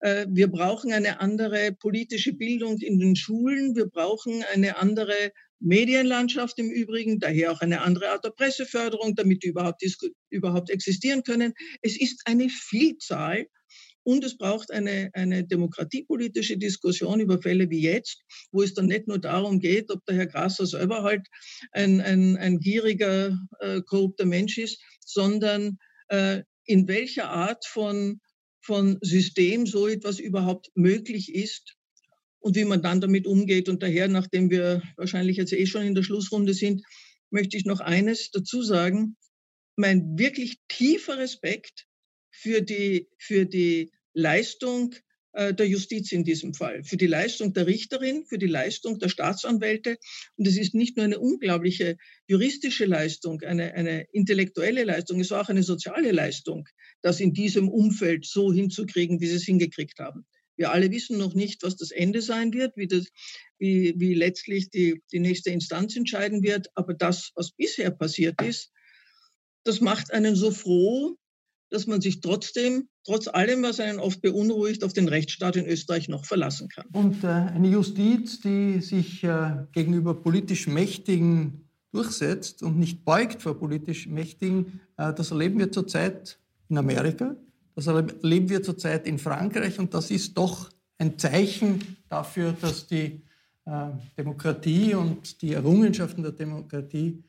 [0.00, 3.74] Äh, wir brauchen eine andere politische Bildung in den Schulen.
[3.76, 9.42] Wir brauchen eine andere Medienlandschaft im Übrigen, daher auch eine andere Art der Presseförderung, damit
[9.42, 9.82] die überhaupt,
[10.30, 11.54] überhaupt existieren können.
[11.80, 13.46] Es ist eine Vielzahl
[14.06, 18.22] und es braucht eine, eine demokratiepolitische Diskussion über Fälle wie jetzt,
[18.52, 21.26] wo es dann nicht nur darum geht, ob der Herr Grasser selber halt
[21.72, 25.78] ein, ein, ein gieriger, äh, korrupter Mensch ist, sondern
[26.08, 28.20] äh, in welcher Art von,
[28.66, 31.76] von System so etwas überhaupt möglich ist
[32.40, 33.68] und wie man dann damit umgeht.
[33.68, 36.82] Und daher, nachdem wir wahrscheinlich jetzt eh schon in der Schlussrunde sind,
[37.30, 39.16] möchte ich noch eines dazu sagen.
[39.76, 41.86] Mein wirklich tiefer Respekt
[42.30, 44.94] für die, für die Leistung
[45.36, 49.98] der Justiz in diesem Fall, für die Leistung der Richterin, für die Leistung der Staatsanwälte.
[50.36, 55.32] Und es ist nicht nur eine unglaubliche juristische Leistung, eine, eine intellektuelle Leistung, es ist
[55.32, 56.66] auch eine soziale Leistung,
[57.02, 60.24] das in diesem Umfeld so hinzukriegen, wie sie es hingekriegt haben.
[60.56, 63.08] Wir alle wissen noch nicht, was das Ende sein wird, wie, das,
[63.58, 66.68] wie, wie letztlich die, die nächste Instanz entscheiden wird.
[66.74, 68.72] Aber das, was bisher passiert ist,
[69.64, 71.16] das macht einen so froh,
[71.70, 76.08] dass man sich trotzdem, trotz allem, was einen oft beunruhigt, auf den Rechtsstaat in Österreich
[76.08, 76.86] noch verlassen kann.
[76.92, 83.58] Und äh, eine Justiz, die sich äh, gegenüber politisch Mächtigen durchsetzt und nicht beugt vor
[83.58, 86.38] politisch Mächtigen, äh, das erleben wir zurzeit
[86.68, 87.36] in Amerika,
[87.74, 93.20] das erleben wir zurzeit in Frankreich und das ist doch ein Zeichen dafür, dass die
[94.16, 97.22] Demokratie und die Errungenschaften der Demokratie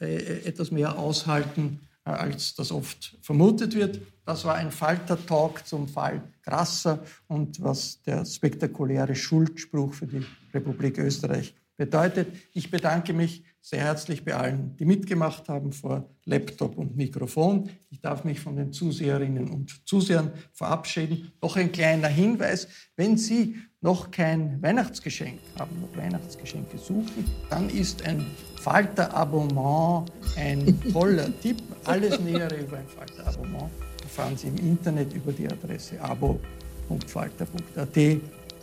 [0.00, 4.00] etwas mehr aushalten als das oft vermutet wird.
[4.26, 10.98] Das war ein Falter-Talk zum Fall Grasser und was der spektakuläre Schuldspruch für die Republik
[10.98, 12.28] Österreich bedeutet.
[12.52, 17.70] Ich bedanke mich sehr herzlich bei allen, die mitgemacht haben vor Laptop und Mikrofon.
[17.90, 21.32] Ich darf mich von den Zuseherinnen und Zusehern verabschieden.
[21.40, 28.06] Noch ein kleiner Hinweis, wenn Sie noch kein Weihnachtsgeschenk haben, noch Weihnachtsgeschenke suchen, dann ist
[28.06, 28.24] ein
[28.64, 31.58] Falter-Abonnement ein toller Tipp.
[31.84, 33.70] Alles Nähere über ein Falter-Abonnement
[34.02, 37.96] erfahren Sie im Internet über die Adresse abo.falter.at.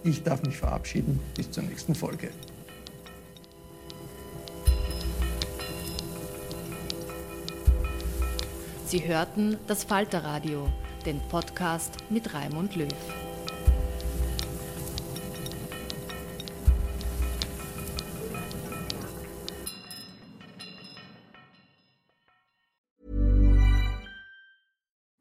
[0.04, 1.20] Ich darf mich verabschieden.
[1.36, 2.30] Bis zur nächsten Folge.
[8.88, 10.68] Sie hörten das Falterradio,
[11.06, 12.88] den Podcast mit Raimund Löw.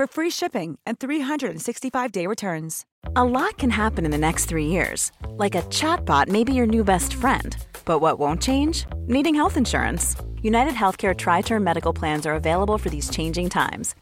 [0.00, 2.86] for free shipping and 365-day returns.
[3.16, 5.12] A lot can happen in the next 3 years.
[5.36, 7.54] Like a chatbot may be your new best friend.
[7.84, 8.86] But what won't change?
[9.08, 10.16] Needing health insurance.
[10.40, 13.94] United Healthcare tri-term medical plans are available for these changing times.